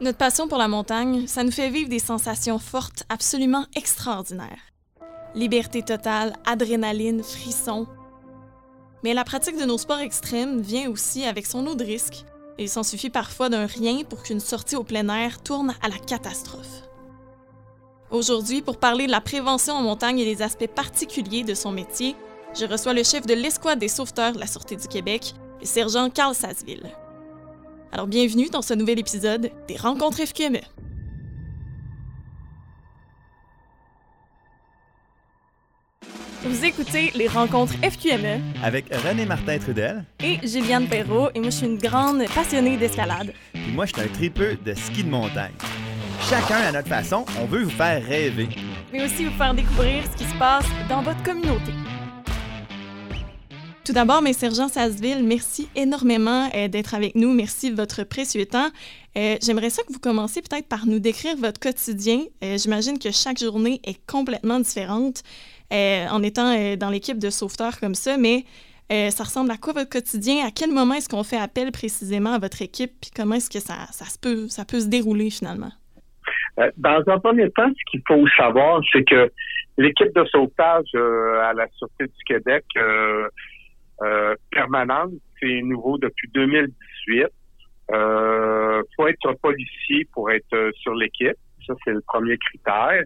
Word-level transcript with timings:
Notre 0.00 0.18
passion 0.18 0.46
pour 0.46 0.58
la 0.58 0.68
montagne, 0.68 1.26
ça 1.26 1.42
nous 1.42 1.50
fait 1.50 1.70
vivre 1.70 1.88
des 1.88 1.98
sensations 1.98 2.60
fortes 2.60 3.02
absolument 3.08 3.66
extraordinaires. 3.74 4.72
Liberté 5.34 5.82
totale, 5.82 6.34
adrénaline, 6.46 7.24
frissons. 7.24 7.88
Mais 9.02 9.12
la 9.12 9.24
pratique 9.24 9.58
de 9.58 9.64
nos 9.64 9.76
sports 9.76 9.98
extrêmes 9.98 10.60
vient 10.60 10.88
aussi 10.88 11.24
avec 11.24 11.46
son 11.46 11.62
lot 11.62 11.74
de 11.74 11.84
risques. 11.84 12.24
Et 12.58 12.64
il 12.64 12.68
s'en 12.68 12.84
suffit 12.84 13.10
parfois 13.10 13.48
d'un 13.48 13.66
rien 13.66 14.04
pour 14.04 14.22
qu'une 14.22 14.38
sortie 14.38 14.76
au 14.76 14.84
plein 14.84 15.08
air 15.08 15.42
tourne 15.42 15.74
à 15.82 15.88
la 15.88 15.98
catastrophe. 15.98 16.84
Aujourd'hui, 18.12 18.62
pour 18.62 18.78
parler 18.78 19.06
de 19.06 19.12
la 19.12 19.20
prévention 19.20 19.74
en 19.74 19.82
montagne 19.82 20.20
et 20.20 20.34
des 20.34 20.42
aspects 20.42 20.68
particuliers 20.68 21.42
de 21.42 21.54
son 21.54 21.72
métier, 21.72 22.14
je 22.58 22.66
reçois 22.66 22.94
le 22.94 23.02
chef 23.02 23.26
de 23.26 23.34
l'escouade 23.34 23.80
des 23.80 23.88
sauveteurs 23.88 24.32
de 24.32 24.38
la 24.38 24.46
Sûreté 24.46 24.76
du 24.76 24.86
Québec, 24.86 25.34
le 25.60 25.66
sergent 25.66 26.08
Carl 26.08 26.36
Sasseville. 26.36 26.88
Alors 27.90 28.06
bienvenue 28.06 28.50
dans 28.50 28.60
ce 28.60 28.74
nouvel 28.74 28.98
épisode 28.98 29.50
des 29.66 29.76
Rencontres 29.76 30.18
FQME. 30.26 30.60
Vous 36.44 36.64
écoutez 36.64 37.10
les 37.14 37.28
rencontres 37.28 37.72
FQME 37.82 38.40
avec 38.62 38.94
René 38.94 39.24
Martin 39.24 39.58
Trudel 39.58 40.04
et 40.22 40.38
Juliane 40.46 40.86
Perrault 40.86 41.30
et 41.34 41.40
moi 41.40 41.48
je 41.50 41.56
suis 41.56 41.66
une 41.66 41.78
grande 41.78 42.24
passionnée 42.34 42.76
d'escalade. 42.76 43.32
Et 43.54 43.72
moi 43.72 43.86
je 43.86 43.94
suis 43.94 44.02
un 44.02 44.12
tripeux 44.12 44.58
de 44.64 44.74
ski 44.74 45.02
de 45.02 45.10
montagne. 45.10 45.54
Chacun 46.28 46.56
à 46.56 46.72
notre 46.72 46.88
façon, 46.88 47.24
on 47.40 47.46
veut 47.46 47.62
vous 47.62 47.70
faire 47.70 48.04
rêver. 48.04 48.48
Mais 48.92 49.04
aussi 49.04 49.24
vous 49.24 49.36
faire 49.36 49.54
découvrir 49.54 50.04
ce 50.12 50.16
qui 50.16 50.30
se 50.30 50.38
passe 50.38 50.66
dans 50.90 51.00
votre 51.00 51.22
communauté. 51.22 51.72
Tout 53.88 53.94
d'abord, 53.94 54.20
mes 54.20 54.34
sergents 54.34 54.68
Sasseville, 54.68 55.24
merci 55.24 55.66
énormément 55.74 56.50
euh, 56.54 56.68
d'être 56.68 56.94
avec 56.94 57.14
nous. 57.14 57.32
Merci 57.32 57.70
de 57.70 57.74
votre 57.74 58.04
précieux 58.04 58.44
temps. 58.44 58.68
Euh, 59.16 59.36
j'aimerais 59.40 59.70
ça 59.70 59.82
que 59.82 59.90
vous 59.90 59.98
commenciez 59.98 60.42
peut-être 60.42 60.68
par 60.68 60.84
nous 60.84 60.98
décrire 60.98 61.36
votre 61.38 61.58
quotidien. 61.58 62.18
Euh, 62.44 62.58
j'imagine 62.58 62.98
que 62.98 63.10
chaque 63.10 63.38
journée 63.38 63.80
est 63.84 63.98
complètement 64.06 64.60
différente 64.60 65.22
en 65.72 66.22
étant 66.22 66.76
dans 66.76 66.90
l'équipe 66.90 67.18
de 67.18 67.30
sauveteurs 67.30 67.80
comme 67.80 67.94
ça, 67.94 68.18
mais 68.18 68.44
ça 68.90 69.24
ressemble 69.24 69.50
à 69.50 69.56
quoi 69.56 69.72
votre 69.72 69.88
quotidien? 69.88 70.46
À 70.46 70.50
quel 70.50 70.70
moment 70.70 70.94
est-ce 70.94 71.08
qu'on 71.08 71.24
fait 71.24 71.38
appel 71.38 71.72
précisément 71.72 72.34
à 72.34 72.38
votre 72.38 72.60
équipe? 72.60 72.92
Puis 73.00 73.10
comment 73.14 73.36
est-ce 73.36 73.50
que 73.50 73.58
ça, 73.58 73.74
ça, 73.90 74.04
peut, 74.20 74.48
ça 74.48 74.64
peut 74.66 74.80
se 74.80 74.88
dérouler 74.88 75.30
finalement? 75.30 75.72
Dans 76.76 77.02
un 77.06 77.18
premier 77.20 77.50
temps, 77.50 77.68
ce 77.68 77.90
qu'il 77.90 78.02
faut 78.06 78.26
savoir, 78.36 78.80
c'est 78.92 79.04
que 79.04 79.30
l'équipe 79.78 80.14
de 80.14 80.24
sauvetage 80.26 80.88
à 80.94 81.54
la 81.54 81.66
Sûreté 81.78 82.04
du 82.04 82.24
Québec 82.26 82.64
permanente. 84.50 85.12
C'est 85.40 85.62
nouveau 85.62 85.98
depuis 85.98 86.28
2018. 86.32 87.26
Euh, 87.90 88.82
faut 88.96 89.08
être 89.08 89.32
policier 89.40 90.06
pour 90.12 90.30
être 90.30 90.54
euh, 90.54 90.70
sur 90.80 90.94
l'équipe. 90.94 91.36
Ça, 91.66 91.74
c'est 91.84 91.92
le 91.92 92.00
premier 92.02 92.36
critère. 92.38 93.02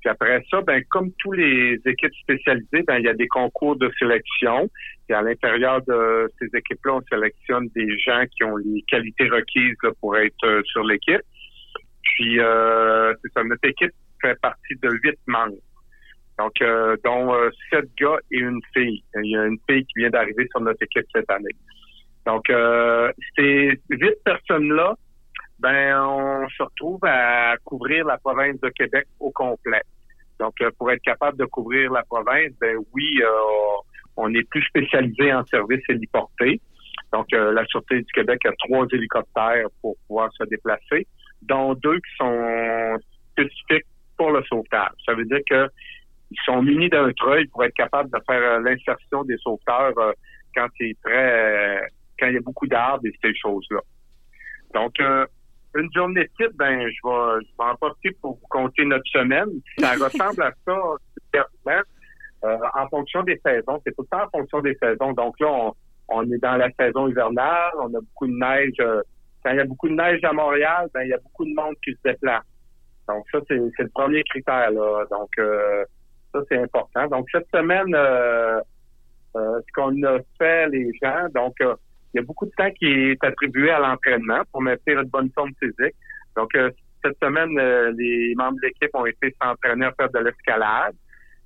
Puis 0.00 0.10
après 0.10 0.44
ça, 0.50 0.60
ben, 0.60 0.82
comme 0.90 1.10
tous 1.18 1.32
les 1.32 1.80
équipes 1.84 2.14
spécialisées, 2.22 2.82
ben, 2.86 2.98
il 2.98 3.04
y 3.04 3.08
a 3.08 3.14
des 3.14 3.28
concours 3.28 3.76
de 3.76 3.90
sélection. 3.98 4.68
Et 5.08 5.14
à 5.14 5.22
l'intérieur 5.22 5.82
de 5.82 6.30
ces 6.38 6.46
équipes-là, 6.56 6.96
on 6.96 7.02
sélectionne 7.02 7.68
des 7.74 7.98
gens 7.98 8.24
qui 8.34 8.44
ont 8.44 8.56
les 8.56 8.82
qualités 8.82 9.28
requises 9.28 9.76
pour 10.00 10.16
être 10.16 10.44
euh, 10.44 10.62
sur 10.64 10.84
l'équipe. 10.84 11.22
Puis, 12.02 12.38
euh, 12.38 13.14
c'est 13.22 13.32
ça, 13.32 13.44
notre 13.44 13.68
équipe 13.68 13.92
fait 14.20 14.38
partie 14.40 14.76
de 14.80 14.90
huit 15.02 15.18
membres. 15.26 15.56
Donc, 16.38 16.52
euh, 16.62 16.96
dont 17.04 17.32
euh, 17.32 17.50
sept 17.70 17.88
gars 17.96 18.18
et 18.30 18.38
une 18.38 18.60
fille. 18.72 19.02
Il 19.22 19.30
y 19.30 19.36
a 19.36 19.44
une 19.44 19.58
fille 19.68 19.84
qui 19.86 20.00
vient 20.00 20.10
d'arriver 20.10 20.46
sur 20.50 20.60
notre 20.60 20.82
équipe 20.82 21.06
cette 21.14 21.30
année. 21.30 21.54
Donc, 22.26 22.50
euh, 22.50 23.12
ces 23.36 23.80
huit 23.90 24.16
personnes-là, 24.24 24.94
ben, 25.60 26.00
on 26.00 26.48
se 26.48 26.62
retrouve 26.62 27.00
à 27.04 27.54
couvrir 27.64 28.06
la 28.06 28.18
province 28.18 28.58
de 28.60 28.68
Québec 28.70 29.06
au 29.20 29.30
complet. 29.30 29.82
Donc, 30.40 30.54
euh, 30.60 30.70
pour 30.76 30.90
être 30.90 31.02
capable 31.02 31.38
de 31.38 31.44
couvrir 31.44 31.92
la 31.92 32.02
province, 32.02 32.50
ben 32.60 32.76
oui, 32.92 33.20
on 34.16 34.32
est 34.34 34.48
plus 34.48 34.62
spécialisé 34.62 35.32
en 35.32 35.44
services 35.46 35.84
héliportés. 35.88 36.60
Donc, 37.12 37.26
la 37.30 37.64
Sûreté 37.66 38.00
du 38.02 38.12
Québec 38.12 38.44
a 38.46 38.52
trois 38.66 38.86
hélicoptères 38.92 39.68
pour 39.80 39.96
pouvoir 40.08 40.32
se 40.32 40.44
déplacer, 40.44 41.06
dont 41.42 41.74
deux 41.74 41.96
qui 41.96 42.16
sont 42.18 42.96
spécifiques 43.32 43.86
pour 44.16 44.32
le 44.32 44.42
sauvetage. 44.44 44.92
Ça 45.06 45.14
veut 45.14 45.24
dire 45.24 45.40
que 45.48 45.68
ils 46.30 46.38
sont 46.44 46.62
munis 46.62 46.88
d'un 46.88 47.12
treuil 47.12 47.46
pour 47.46 47.64
être 47.64 47.74
capables 47.74 48.10
de 48.10 48.18
faire 48.26 48.42
euh, 48.42 48.60
l'insertion 48.60 49.24
des 49.24 49.36
sauveteurs 49.38 49.96
euh, 49.98 50.12
quand 50.54 50.66
c'est 50.78 50.96
très 51.02 51.80
euh, 51.80 51.80
quand 52.18 52.26
il 52.28 52.34
y 52.34 52.38
a 52.38 52.40
beaucoup 52.40 52.66
d'arbres 52.66 53.06
et 53.06 53.12
ces 53.22 53.34
choses-là. 53.34 53.80
Donc 54.74 54.94
une 55.76 55.92
journée 55.92 56.28
type, 56.36 56.52
ben 56.56 56.80
je 56.80 57.08
vais 57.08 57.44
je 57.44 57.56
vais 57.58 57.70
en 57.70 57.76
profiter 57.76 58.16
pour 58.20 58.34
vous 58.34 58.46
compter 58.48 58.84
notre 58.84 59.08
semaine. 59.10 59.48
Ça 59.78 59.92
ressemble 60.04 60.42
à 60.42 60.52
ça 60.64 61.46
en 62.74 62.88
fonction 62.88 63.22
des 63.22 63.40
saisons. 63.44 63.80
C'est 63.84 63.94
tout 63.96 64.02
le 64.02 64.08
temps 64.08 64.24
en 64.24 64.38
fonction 64.38 64.60
des 64.60 64.76
saisons. 64.80 65.12
Donc 65.12 65.38
là, 65.40 65.48
on, 65.48 65.74
on 66.08 66.30
est 66.30 66.38
dans 66.38 66.56
la 66.56 66.68
saison 66.78 67.08
hivernale, 67.08 67.72
on 67.78 67.86
a 67.94 68.00
beaucoup 68.00 68.26
de 68.26 68.36
neige. 68.36 68.74
quand 69.42 69.50
il 69.50 69.56
y 69.56 69.60
a 69.60 69.64
beaucoup 69.64 69.88
de 69.88 69.94
neige 69.94 70.22
à 70.22 70.32
Montréal, 70.32 70.88
ben 70.92 71.02
il 71.02 71.08
y 71.08 71.14
a 71.14 71.18
beaucoup 71.18 71.44
de 71.44 71.54
monde 71.54 71.74
qui 71.84 71.92
se 71.92 71.98
déplace. 72.04 72.44
Donc 73.08 73.24
ça, 73.32 73.38
c'est, 73.48 73.56
le 73.56 73.88
premier 73.94 74.22
critère. 74.24 74.70
Là. 74.70 75.04
Donc 75.10 75.30
ça, 76.34 76.40
c'est 76.50 76.58
important. 76.58 77.06
Donc, 77.08 77.26
cette 77.30 77.46
semaine, 77.54 77.94
euh, 77.94 78.60
euh, 79.36 79.60
ce 79.60 79.72
qu'on 79.74 80.02
a 80.02 80.18
fait, 80.38 80.68
les 80.68 80.90
gens, 81.02 81.28
donc, 81.34 81.54
euh, 81.60 81.74
il 82.12 82.18
y 82.18 82.20
a 82.20 82.22
beaucoup 82.22 82.46
de 82.46 82.52
temps 82.56 82.70
qui 82.72 82.86
est 82.86 83.24
attribué 83.24 83.70
à 83.70 83.78
l'entraînement 83.78 84.42
pour 84.52 84.62
maintenir 84.62 85.00
une 85.00 85.08
bonne 85.08 85.30
forme 85.34 85.52
physique. 85.60 85.94
Donc, 86.36 86.50
cette 87.04 87.18
semaine, 87.22 87.50
les 87.96 88.34
membres 88.36 88.56
de 88.62 88.66
l'équipe 88.66 88.90
ont 88.94 89.06
été 89.06 89.34
s'entraîner 89.42 89.86
à 89.86 89.92
faire 89.92 90.10
de 90.10 90.20
l'escalade. 90.20 90.94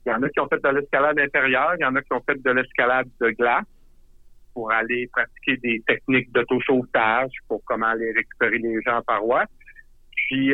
Il 0.05 0.13
y 0.13 0.15
en 0.15 0.23
a 0.23 0.29
qui 0.29 0.41
ont 0.41 0.49
fait 0.49 0.63
de 0.63 0.69
l'escalade 0.69 1.19
intérieure, 1.19 1.75
il 1.79 1.83
y 1.83 1.87
en 1.87 1.97
a 1.97 2.03
qui 2.03 2.13
ont 2.13 2.23
fait 2.29 2.41
de 2.43 2.51
l'escalade 2.51 3.09
de 3.21 3.31
glace 3.31 3.65
pour 4.53 4.71
aller 4.71 5.09
pratiquer 5.11 5.57
des 5.57 5.83
techniques 5.87 6.31
d'auto-sauvetage 6.33 7.33
pour 7.49 7.63
comment 7.65 7.87
aller 7.87 8.13
récupérer 8.13 8.59
les 8.59 8.83
gens 8.83 8.99
en 8.99 9.03
paroi. 9.03 9.45
Puis 10.13 10.53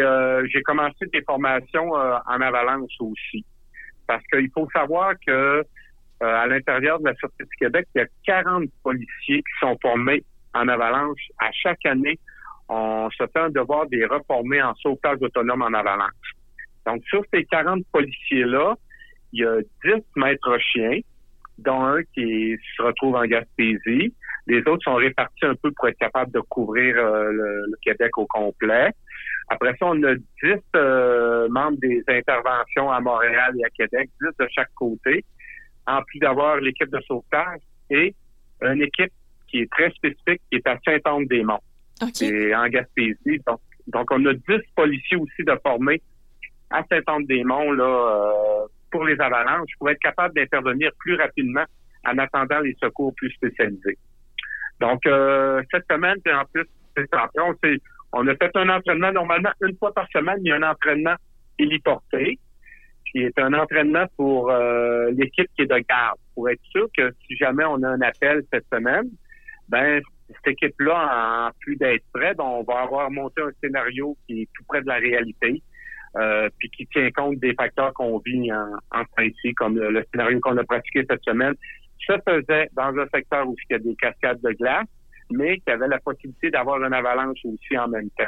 j'ai 0.52 0.62
commencé 0.62 1.06
des 1.12 1.22
formations 1.22 1.90
en 1.92 2.40
avalanche 2.40 2.92
aussi. 3.00 3.44
Parce 4.06 4.22
qu'il 4.32 4.50
faut 4.50 4.68
savoir 4.70 5.14
que 5.26 5.32
euh, 5.32 5.62
à 6.20 6.46
l'intérieur 6.46 7.00
de 7.00 7.06
la 7.06 7.14
Sûreté 7.14 7.44
du 7.44 7.56
Québec, 7.58 7.86
il 7.94 7.98
y 7.98 8.02
a 8.02 8.06
40 8.24 8.64
policiers 8.82 9.38
qui 9.38 9.58
sont 9.60 9.76
formés 9.82 10.24
en 10.54 10.68
avalanche. 10.68 11.20
À 11.38 11.50
chaque 11.52 11.84
année, 11.86 12.18
on 12.68 13.10
se 13.10 13.24
fait 13.26 13.40
un 13.40 13.50
devoir 13.50 13.86
de 13.86 13.96
les 13.96 14.06
reformer 14.06 14.62
en 14.62 14.74
sauvetage 14.76 15.18
autonome 15.20 15.62
en 15.62 15.72
avalanche. 15.72 16.34
Donc, 16.86 17.02
sur 17.06 17.22
ces 17.32 17.44
40 17.44 17.84
policiers-là, 17.92 18.74
il 19.32 19.40
y 19.40 19.44
a 19.44 19.60
10 19.84 20.02
maîtres 20.16 20.58
chiens, 20.58 21.00
dont 21.58 21.82
un 21.82 22.02
qui 22.14 22.56
se 22.76 22.82
retrouve 22.82 23.16
en 23.16 23.24
Gaspésie. 23.24 24.12
Les 24.46 24.60
autres 24.60 24.82
sont 24.84 24.94
répartis 24.94 25.46
un 25.46 25.54
peu 25.54 25.70
pour 25.72 25.88
être 25.88 25.98
capables 25.98 26.32
de 26.32 26.40
couvrir 26.40 26.96
euh, 26.96 27.32
le, 27.32 27.76
Québec 27.82 28.16
au 28.18 28.26
complet. 28.26 28.90
Après 29.48 29.74
ça, 29.78 29.86
on 29.86 30.02
a 30.02 30.14
10 30.14 30.22
euh, 30.76 31.48
membres 31.48 31.78
des 31.78 32.02
interventions 32.08 32.90
à 32.90 33.00
Montréal 33.00 33.54
et 33.58 33.64
à 33.64 33.70
Québec, 33.70 34.08
10 34.20 34.28
de 34.38 34.48
chaque 34.54 34.72
côté, 34.74 35.24
en 35.86 36.02
plus 36.02 36.18
d'avoir 36.18 36.56
l'équipe 36.56 36.90
de 36.90 37.00
sauvetage 37.02 37.60
et 37.90 38.14
une 38.62 38.82
équipe 38.82 39.12
qui 39.48 39.60
est 39.60 39.70
très 39.70 39.90
spécifique, 39.90 40.40
qui 40.50 40.56
est 40.58 40.66
à 40.66 40.78
Saint-Anne-des-Monts. 40.84 41.62
Et 42.20 42.54
en 42.54 42.66
Gaspésie. 42.66 43.40
Donc, 43.46 43.60
donc, 43.86 44.10
on 44.10 44.24
a 44.26 44.32
10 44.32 44.40
policiers 44.74 45.16
aussi 45.16 45.44
de 45.44 45.58
former 45.62 46.00
à 46.70 46.82
Saint-Anne-des-Monts 46.90 47.72
là, 47.72 47.84
euh, 47.84 48.66
pour 48.90 49.04
les 49.04 49.20
avalanches, 49.20 49.70
pour 49.78 49.90
être 49.90 50.00
capable 50.00 50.34
d'intervenir 50.34 50.90
plus 50.98 51.16
rapidement 51.16 51.64
en 52.06 52.18
attendant 52.18 52.60
les 52.60 52.76
secours 52.82 53.14
plus 53.16 53.30
spécialisés. 53.32 53.98
Donc, 54.80 55.06
euh, 55.06 55.62
cette 55.70 55.84
semaine, 55.90 56.16
en 56.26 56.44
plus, 56.52 56.66
c'est 56.96 57.08
on, 57.38 57.54
on 58.14 58.26
a 58.28 58.34
fait 58.36 58.50
un 58.54 58.68
entraînement, 58.68 59.12
normalement, 59.12 59.50
une 59.60 59.76
fois 59.76 59.92
par 59.92 60.08
semaine, 60.10 60.38
a 60.48 60.54
un 60.54 60.70
entraînement 60.70 61.14
héliporté, 61.58 62.38
qui 63.10 63.18
est 63.22 63.38
un 63.38 63.52
entraînement 63.54 64.06
pour 64.16 64.50
euh, 64.50 65.10
l'équipe 65.12 65.48
qui 65.56 65.62
est 65.62 65.66
de 65.66 65.78
garde, 65.88 66.18
pour 66.34 66.48
être 66.48 66.62
sûr 66.70 66.88
que 66.96 67.12
si 67.26 67.36
jamais 67.36 67.64
on 67.64 67.82
a 67.82 67.88
un 67.88 68.00
appel 68.00 68.42
cette 68.52 68.66
semaine, 68.72 69.08
ben 69.68 70.00
cette 70.28 70.52
équipe-là, 70.52 71.48
en 71.48 71.50
plus 71.60 71.76
d'être 71.76 72.04
prête, 72.12 72.40
on 72.40 72.62
va 72.62 72.80
avoir 72.80 73.10
monté 73.10 73.42
un 73.42 73.50
scénario 73.62 74.16
qui 74.26 74.42
est 74.42 74.48
tout 74.54 74.64
près 74.66 74.80
de 74.80 74.86
la 74.86 74.96
réalité, 74.96 75.62
euh, 76.16 76.48
puis 76.58 76.70
qui 76.70 76.86
tient 76.86 77.10
compte 77.10 77.38
des 77.38 77.54
facteurs 77.54 77.92
qu'on 77.94 78.18
vit 78.18 78.50
en, 78.52 79.22
ici, 79.22 79.52
comme 79.54 79.78
le, 79.78 80.04
scénario 80.12 80.40
qu'on 80.40 80.56
a 80.56 80.64
pratiqué 80.64 81.04
cette 81.08 81.22
semaine. 81.24 81.54
Ça 82.06 82.16
faisait 82.26 82.68
dans 82.74 82.96
un 82.96 83.06
secteur 83.14 83.48
où 83.48 83.56
il 83.68 83.72
y 83.72 83.76
a 83.76 83.78
des 83.78 83.94
cascades 83.96 84.40
de 84.42 84.52
glace, 84.52 84.86
mais 85.30 85.58
qui 85.58 85.70
avait 85.70 85.88
la 85.88 85.98
possibilité 85.98 86.50
d'avoir 86.50 86.82
une 86.82 86.92
avalanche 86.92 87.38
aussi 87.44 87.78
en 87.78 87.88
même 87.88 88.10
temps. 88.10 88.24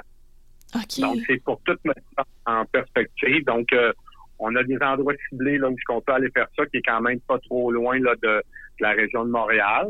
Donc, 0.98 1.18
c'est 1.26 1.42
pour 1.42 1.60
toute 1.62 1.82
mettre 1.84 2.00
en 2.44 2.64
perspective. 2.66 3.44
Donc, 3.44 3.72
euh, 3.72 3.92
on 4.38 4.54
a 4.56 4.62
des 4.64 4.78
endroits 4.82 5.14
ciblés 5.28 5.58
là, 5.58 5.70
où 5.70 5.76
on 5.88 6.00
peut 6.00 6.12
aller 6.12 6.30
faire 6.30 6.48
ça, 6.56 6.66
qui 6.66 6.78
est 6.78 6.82
quand 6.82 7.00
même 7.00 7.20
pas 7.20 7.38
trop 7.38 7.70
loin 7.70 7.98
là, 7.98 8.14
de, 8.22 8.42
la 8.80 8.90
région 8.90 9.24
de 9.24 9.30
Montréal. 9.30 9.86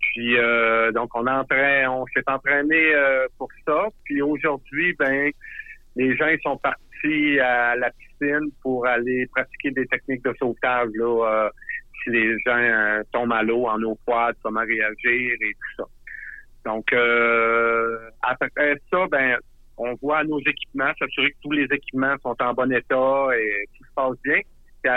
Puis 0.00 0.36
euh, 0.36 0.92
donc 0.92 1.10
on 1.14 1.26
on 1.26 2.06
s'est 2.14 2.22
entraîné 2.26 2.94
euh, 2.94 3.26
pour 3.36 3.48
ça. 3.66 3.88
Puis 4.04 4.22
aujourd'hui, 4.22 4.94
ben 4.98 5.30
les 5.96 6.16
gens 6.16 6.28
ils 6.28 6.40
sont 6.40 6.56
partis 6.58 7.40
à 7.40 7.74
la 7.76 7.90
piscine 7.90 8.50
pour 8.62 8.86
aller 8.86 9.26
pratiquer 9.26 9.70
des 9.72 9.86
techniques 9.86 10.24
de 10.24 10.34
sauvetage 10.38 10.90
là. 10.94 11.46
Euh, 11.46 11.50
si 12.04 12.10
les 12.10 12.38
gens 12.46 13.02
tombent 13.12 13.32
à 13.32 13.42
l'eau 13.42 13.66
en 13.66 13.82
eau 13.82 13.98
froide, 14.06 14.36
comment 14.40 14.60
réagir 14.60 15.32
et 15.40 15.52
tout 15.52 15.82
ça. 15.82 15.84
Donc 16.64 16.86
après 18.22 18.80
ça, 18.90 19.06
ben 19.10 19.36
on 19.76 19.94
voit 20.02 20.24
nos 20.24 20.40
équipements, 20.40 20.92
s'assurer 20.98 21.30
que 21.30 21.36
tous 21.42 21.52
les 21.52 21.64
équipements 21.64 22.16
sont 22.22 22.36
en 22.40 22.52
bon 22.52 22.70
état 22.72 23.28
et 23.36 23.64
tout 23.76 23.84
se 23.84 23.94
passe 23.94 24.16
bien. 24.24 24.40
Puis 24.82 24.92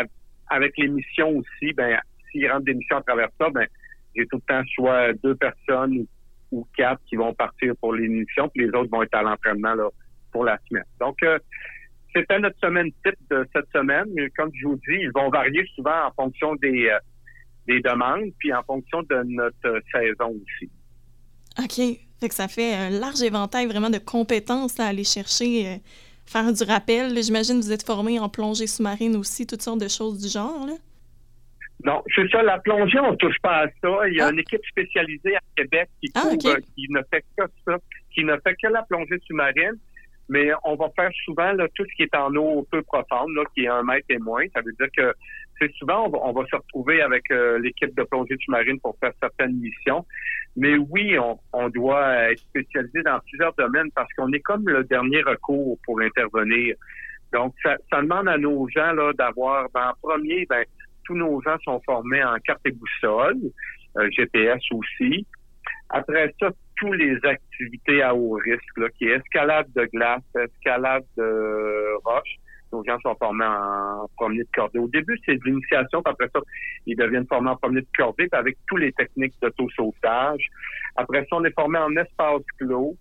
avec 0.49 0.77
les 0.77 0.87
missions 0.87 1.29
aussi, 1.29 1.73
ben 1.73 1.99
s'ils 2.31 2.49
rentrent 2.51 2.65
des 2.65 2.73
missions 2.73 2.97
à 2.97 3.03
travers 3.03 3.29
ça, 3.39 3.49
ben 3.51 3.67
j'ai 4.15 4.25
tout 4.27 4.37
le 4.37 4.53
temps 4.53 4.67
soit 4.75 5.13
deux 5.23 5.35
personnes 5.35 6.05
ou 6.51 6.67
quatre 6.75 7.01
qui 7.05 7.15
vont 7.15 7.33
partir 7.33 7.73
pour 7.79 7.93
l'émission, 7.93 8.49
puis 8.49 8.65
les 8.65 8.69
autres 8.69 8.89
vont 8.89 9.03
être 9.03 9.15
à 9.15 9.23
l'entraînement 9.23 9.75
pour 10.31 10.45
la 10.45 10.57
semaine. 10.67 10.83
Donc, 10.99 11.21
euh, 11.23 11.39
c'était 12.13 12.39
notre 12.39 12.59
semaine 12.59 12.91
type 13.05 13.17
de 13.29 13.47
cette 13.55 13.69
semaine. 13.71 14.05
Mais 14.13 14.29
comme 14.31 14.51
je 14.53 14.67
vous 14.67 14.75
dis, 14.75 14.97
ils 14.99 15.11
vont 15.13 15.29
varier 15.29 15.65
souvent 15.75 16.07
en 16.07 16.11
fonction 16.11 16.55
des, 16.55 16.89
euh, 16.89 16.99
des 17.67 17.79
demandes, 17.79 18.31
puis 18.39 18.53
en 18.53 18.63
fonction 18.63 19.01
de 19.03 19.23
notre 19.23 19.81
saison 19.93 20.35
aussi. 20.43 20.69
OK. 21.59 21.77
Fait 22.19 22.29
que 22.29 22.35
ça 22.35 22.47
fait 22.47 22.73
un 22.73 22.89
large 22.89 23.21
éventail 23.23 23.65
vraiment 23.65 23.89
de 23.89 23.97
compétences 23.97 24.79
à 24.79 24.85
aller 24.85 25.03
chercher, 25.03 25.67
euh, 25.67 25.75
faire 26.25 26.53
du 26.53 26.63
rappel. 26.63 27.17
J'imagine 27.21 27.59
que 27.59 27.65
vous 27.65 27.71
êtes 27.71 27.85
formé 27.85 28.19
en 28.19 28.29
plongée 28.29 28.67
sous-marine 28.67 29.15
aussi, 29.15 29.47
toutes 29.47 29.63
sortes 29.63 29.81
de 29.81 29.87
choses 29.87 30.21
du 30.21 30.29
genre. 30.29 30.67
Là. 30.67 30.73
Non, 31.83 32.03
c'est 32.15 32.29
ça. 32.29 32.43
La 32.43 32.59
plongée, 32.59 32.99
on 32.99 33.15
touche 33.15 33.39
pas 33.41 33.63
à 33.63 33.67
ça. 33.81 34.07
Il 34.07 34.17
y 34.17 34.21
a 34.21 34.27
ah. 34.27 34.31
une 34.31 34.39
équipe 34.39 34.63
spécialisée 34.69 35.35
à 35.35 35.41
Québec 35.55 35.89
qui, 35.99 36.11
ah, 36.13 36.21
couvre, 36.21 36.57
qui 36.75 36.87
ne 36.89 37.01
fait 37.09 37.23
que 37.35 37.43
ça, 37.65 37.77
qui 38.13 38.23
ne 38.23 38.35
fait 38.45 38.55
que 38.61 38.67
la 38.67 38.83
plongée 38.83 39.19
sous-marine. 39.25 39.79
Mais 40.29 40.51
on 40.63 40.75
va 40.75 40.89
faire 40.95 41.09
souvent 41.25 41.51
là, 41.53 41.67
tout 41.75 41.83
ce 41.83 41.95
qui 41.95 42.03
est 42.03 42.15
en 42.15 42.33
eau 42.35 42.65
peu 42.71 42.81
profonde, 42.83 43.33
là, 43.35 43.43
qui 43.53 43.63
est 43.63 43.67
un 43.67 43.83
mètre 43.83 44.05
et 44.09 44.19
moins. 44.19 44.45
Ça 44.53 44.61
veut 44.61 44.73
dire 44.79 44.87
que 44.95 45.13
c'est 45.59 45.73
souvent 45.73 46.07
on 46.07 46.31
va, 46.31 46.45
se 46.47 46.55
retrouver 46.55 47.01
avec 47.01 47.29
euh, 47.31 47.59
l'équipe 47.59 47.93
de 47.95 48.03
plongée 48.03 48.37
sous-marine 48.45 48.79
pour 48.79 48.95
faire 48.99 49.11
certaines 49.19 49.57
missions. 49.59 50.05
Mais 50.57 50.77
oui, 50.77 51.17
on, 51.17 51.39
on 51.53 51.69
doit 51.69 52.31
être 52.31 52.39
spécialisé 52.39 53.01
dans 53.03 53.19
plusieurs 53.27 53.53
domaines 53.53 53.91
parce 53.95 54.11
qu'on 54.13 54.31
est 54.33 54.41
comme 54.41 54.67
le 54.67 54.83
dernier 54.83 55.21
recours 55.21 55.77
pour 55.85 56.01
intervenir. 56.01 56.75
Donc, 57.33 57.53
ça, 57.63 57.77
ça 57.91 58.01
demande 58.01 58.27
à 58.27 58.37
nos 58.37 58.67
gens 58.69 58.91
là 58.91 59.13
d'avoir, 59.13 59.67
ben, 59.73 59.91
en 59.91 59.93
premier, 60.01 60.45
ben, 60.49 60.65
tous 61.05 61.15
nos 61.15 61.41
gens 61.41 61.57
sont 61.63 61.81
formés 61.85 62.23
en 62.23 62.35
carte 62.39 62.61
et 62.65 62.71
boussole, 62.71 63.37
euh, 63.97 64.09
GPS 64.11 64.61
aussi. 64.71 65.25
Après 65.89 66.33
ça, 66.39 66.49
tous 66.77 66.93
les 66.93 67.17
activités 67.23 68.01
à 68.01 68.15
haut 68.15 68.33
risque, 68.43 68.77
là, 68.77 68.87
qui 68.97 69.05
est 69.05 69.17
escalade 69.17 69.67
de 69.75 69.85
glace, 69.85 70.23
escalade 70.35 71.03
de 71.17 71.95
roche. 72.03 72.35
Nos 72.71 72.83
gens 72.83 72.99
sont 73.01 73.15
formés 73.15 73.45
en 73.45 74.07
premier 74.17 74.43
de 74.43 74.49
cordée. 74.53 74.79
Au 74.79 74.87
début, 74.87 75.19
c'est 75.25 75.35
de 75.35 75.43
l'initiation, 75.45 76.01
puis 76.01 76.11
après 76.11 76.29
ça, 76.33 76.39
ils 76.85 76.95
deviennent 76.95 77.27
formés 77.27 77.49
en 77.49 77.55
premier 77.57 77.81
de 77.81 77.87
cordée, 77.95 78.27
puis 78.27 78.39
avec 78.39 78.57
toutes 78.67 78.79
les 78.79 78.93
techniques 78.93 79.33
d'autosauvetage. 79.41 80.47
Après 80.95 81.21
ça, 81.21 81.35
on 81.37 81.43
est 81.43 81.53
formé 81.53 81.79
en 81.79 81.95
espace 81.95 82.43
clos, 82.57 82.95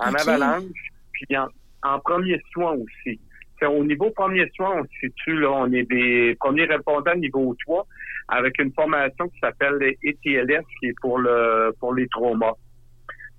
en 0.00 0.14
avalanche, 0.14 0.92
puis 1.12 1.36
en, 1.36 1.48
en 1.82 1.98
premier 2.00 2.40
soin 2.52 2.72
aussi 2.72 3.20
au 3.66 3.84
niveau 3.84 4.10
premier 4.10 4.48
soin, 4.54 4.80
on 4.80 4.84
se 4.84 4.98
situe 5.00 5.40
là, 5.40 5.50
on 5.50 5.72
est 5.72 5.84
des 5.84 6.36
premiers 6.38 6.64
répondants 6.64 7.14
niveau 7.16 7.54
3 7.66 7.86
avec 8.28 8.58
une 8.60 8.72
formation 8.72 9.28
qui 9.28 9.38
s'appelle 9.40 9.78
ETLS 10.02 10.64
qui 10.78 10.86
est 10.86 11.00
pour 11.00 11.18
le 11.18 11.74
pour 11.80 11.94
les 11.94 12.06
traumas. 12.08 12.54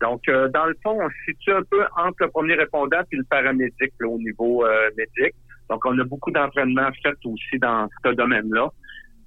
Donc, 0.02 0.28
euh, 0.30 0.48
dans 0.50 0.66
le 0.66 0.76
fond, 0.82 0.98
on 1.02 1.10
se 1.10 1.16
situe 1.26 1.52
un 1.52 1.64
peu 1.64 1.84
entre 1.98 2.24
le 2.24 2.30
premier 2.30 2.56
répondant 2.56 3.02
et 3.12 3.16
le 3.16 3.24
paramédic 3.26 3.94
au 4.04 4.18
niveau 4.18 4.66
euh, 4.66 4.90
médic. 4.98 5.36
Donc, 5.70 5.86
on 5.86 5.98
a 6.00 6.04
beaucoup 6.04 6.32
d'entraînement 6.32 6.90
fait 7.04 7.16
aussi 7.26 7.60
dans 7.60 7.88
ce 8.04 8.12
domaine-là. 8.12 8.70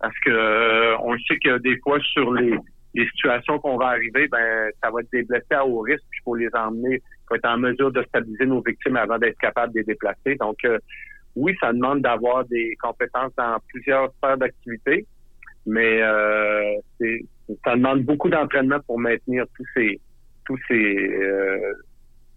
Parce 0.01 0.19
que 0.25 0.31
euh, 0.31 0.97
on 0.99 1.17
sait 1.19 1.39
que 1.39 1.59
des 1.59 1.79
fois, 1.79 1.99
sur 2.01 2.33
les, 2.35 2.59
situations 3.15 3.59
qu'on 3.59 3.79
va 3.79 3.87
arriver, 3.87 4.29
ben 4.29 4.71
ça 4.83 4.91
va 4.91 5.01
être 5.01 5.11
des 5.13 5.23
blessés 5.23 5.55
à 5.55 5.65
haut 5.65 5.81
risque, 5.81 6.03
puis 6.11 6.21
il 6.21 6.25
faut 6.25 6.35
les 6.35 6.51
emmener 6.55 7.01
faut 7.27 7.37
être 7.37 7.49
en 7.49 7.57
mesure 7.57 7.91
de 7.91 8.03
stabiliser 8.03 8.45
nos 8.45 8.61
victimes 8.61 8.97
avant 8.97 9.19
d'être 9.19 9.39
capable 9.39 9.73
de 9.73 9.79
les 9.79 9.85
déplacer. 9.85 10.35
Donc, 10.35 10.57
euh, 10.65 10.79
oui, 11.37 11.57
ça 11.61 11.73
demande 11.73 12.03
d'avoir 12.03 12.45
des 12.45 12.77
compétences 12.83 13.33
dans 13.39 13.57
plusieurs 13.69 14.13
sphères 14.17 14.37
d'activité, 14.37 15.07
mais 15.65 16.03
euh, 16.03 16.77
ça 17.65 17.77
demande 17.77 18.03
beaucoup 18.03 18.29
d'entraînement 18.29 18.81
pour 18.87 18.99
maintenir 18.99 19.47
tous 19.57 19.65
ces 19.75 19.99
tous 20.45 20.59
ces 20.69 21.11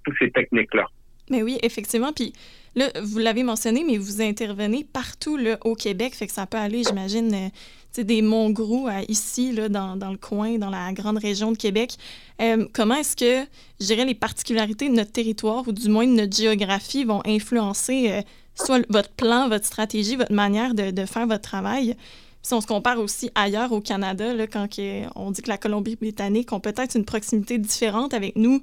tous 0.05 0.15
ces 0.19 0.31
techniques-là. 0.31 0.85
Mais 1.29 1.43
oui, 1.43 1.57
effectivement. 1.63 2.13
Puis 2.13 2.31
là, 2.75 2.91
vous 3.01 3.19
l'avez 3.19 3.43
mentionné, 3.43 3.83
mais 3.85 3.97
vous 3.97 4.21
intervenez 4.21 4.83
partout 4.83 5.37
là, 5.37 5.57
au 5.63 5.75
Québec, 5.75 6.15
fait 6.15 6.27
que 6.27 6.33
ça 6.33 6.45
peut 6.45 6.57
aller, 6.57 6.83
j'imagine, 6.83 7.33
euh, 7.33 8.03
des 8.03 8.21
Montgrous 8.21 8.87
à 8.87 9.03
ici, 9.07 9.53
là, 9.53 9.69
dans, 9.69 9.95
dans, 9.95 10.11
le 10.11 10.17
coin, 10.17 10.57
dans 10.57 10.69
la 10.69 10.91
grande 10.91 11.17
région 11.17 11.53
de 11.53 11.57
Québec. 11.57 11.95
Euh, 12.41 12.67
comment 12.73 12.95
est-ce 12.95 13.15
que, 13.15 13.47
je 13.79 13.85
dirais, 13.85 14.03
les 14.03 14.15
particularités 14.15 14.89
de 14.89 14.95
notre 14.95 15.13
territoire 15.13 15.65
ou 15.67 15.71
du 15.71 15.87
moins 15.87 16.05
de 16.05 16.11
notre 16.11 16.35
géographie 16.35 17.05
vont 17.05 17.21
influencer 17.25 18.11
euh, 18.11 18.21
soit 18.55 18.81
votre 18.89 19.11
plan, 19.11 19.47
votre 19.47 19.65
stratégie, 19.65 20.17
votre 20.17 20.33
manière 20.33 20.73
de, 20.73 21.05
faire 21.05 21.25
votre 21.25 21.43
travail? 21.43 21.95
Si 22.41 22.53
on 22.53 22.59
se 22.59 22.67
compare 22.67 22.99
aussi 22.99 23.31
ailleurs 23.33 23.71
au 23.71 23.79
Canada, 23.79 24.33
là, 24.33 24.45
quand 24.45 24.67
on 25.15 25.31
dit 25.31 25.41
que 25.41 25.49
la 25.49 25.57
Colombie-Britannique 25.57 26.51
ont 26.51 26.59
peut-être 26.59 26.95
une 26.95 27.05
proximité 27.05 27.57
différente 27.57 28.13
avec 28.13 28.35
nous, 28.35 28.61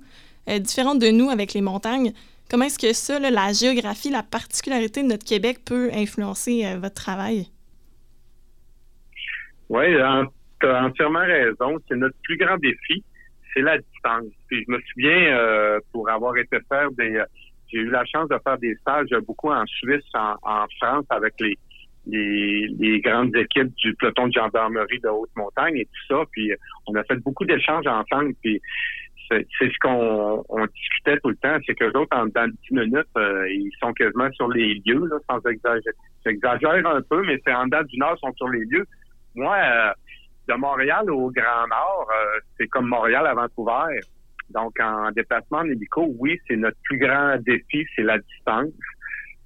différente 0.60 1.00
de 1.00 1.10
nous 1.10 1.30
avec 1.30 1.52
les 1.52 1.62
montagnes, 1.62 2.12
Comment 2.50 2.64
est-ce 2.66 2.78
que 2.78 2.92
ça, 2.92 3.18
la 3.18 3.52
géographie, 3.52 4.10
la 4.10 4.22
particularité 4.22 5.02
de 5.02 5.08
notre 5.08 5.24
Québec 5.24 5.58
peut 5.64 5.90
influencer 5.92 6.66
euh, 6.66 6.78
votre 6.78 6.94
travail? 6.94 7.46
Oui, 9.68 9.86
tu 10.60 10.66
as 10.66 10.84
entièrement 10.84 11.20
raison. 11.20 11.78
C'est 11.88 11.96
notre 11.96 12.16
plus 12.24 12.36
grand 12.36 12.58
défi, 12.58 13.02
c'est 13.54 13.62
la 13.62 13.78
distance. 13.78 14.32
Puis 14.48 14.64
je 14.66 14.72
me 14.72 14.80
souviens, 14.92 15.38
euh, 15.38 15.80
pour 15.92 16.10
avoir 16.10 16.36
été 16.36 16.58
faire 16.68 16.90
des... 16.92 17.16
Euh, 17.16 17.24
j'ai 17.72 17.78
eu 17.78 17.90
la 17.90 18.04
chance 18.04 18.28
de 18.28 18.36
faire 18.44 18.58
des 18.58 18.74
stages 18.76 19.08
beaucoup 19.26 19.50
en 19.50 19.64
Suisse, 19.64 20.04
en, 20.14 20.66
France, 20.78 21.06
avec 21.08 21.32
les, 21.40 21.56
les, 22.06 23.00
grandes 23.00 23.34
équipes 23.34 23.74
du 23.76 23.94
peloton 23.94 24.28
de 24.28 24.34
gendarmerie 24.34 25.00
de 25.00 25.08
haute 25.08 25.30
montagne 25.36 25.78
et 25.78 25.86
tout 25.86 26.14
ça. 26.14 26.22
Puis 26.32 26.52
on 26.86 26.94
a 26.96 27.04
fait 27.04 27.16
beaucoup 27.16 27.46
d'échanges 27.46 27.86
ensemble. 27.86 28.34
Puis 28.42 28.60
c'est 29.58 29.73
ce 29.73 29.79
qu'on 29.81 30.44
on 30.49 30.67
discutait 30.67 31.19
tout 31.20 31.31
le 31.31 31.37
temps, 31.37 31.56
c'est 31.67 31.75
que 31.75 31.84
autres, 31.96 32.17
en 32.17 32.27
dans 32.27 32.48
10 32.48 32.56
minutes, 32.70 33.06
euh, 33.17 33.48
ils 33.48 33.70
sont 33.81 33.93
quasiment 33.93 34.31
sur 34.32 34.48
les 34.48 34.81
lieux, 34.86 35.06
là, 35.06 35.17
sans 35.29 35.39
exagérer. 35.51 35.94
J'exagère 36.24 36.86
un 36.86 37.03
peu, 37.03 37.22
mais 37.24 37.41
c'est 37.44 37.55
en 37.55 37.67
date 37.67 37.86
du 37.89 37.98
Nord, 37.98 38.17
ils 38.17 38.27
sont 38.27 38.34
sur 38.34 38.48
les 38.48 38.65
lieux. 38.67 38.86
Moi, 39.34 39.56
euh, 39.56 39.93
de 40.48 40.55
Montréal 40.55 41.10
au 41.10 41.31
Grand 41.31 41.67
Nord, 41.69 42.08
euh, 42.10 42.41
c'est 42.58 42.67
comme 42.69 42.89
Montréal 42.89 43.27
à 43.27 43.34
Vancouver. 43.34 44.01
Donc, 44.51 44.79
en 44.81 45.10
déplacement 45.12 45.60
en 45.60 46.05
oui, 46.19 46.39
c'est 46.46 46.56
notre 46.56 46.77
plus 46.84 46.98
grand 46.98 47.36
défi, 47.39 47.86
c'est 47.96 48.03
la 48.03 48.19
distance. 48.19 48.72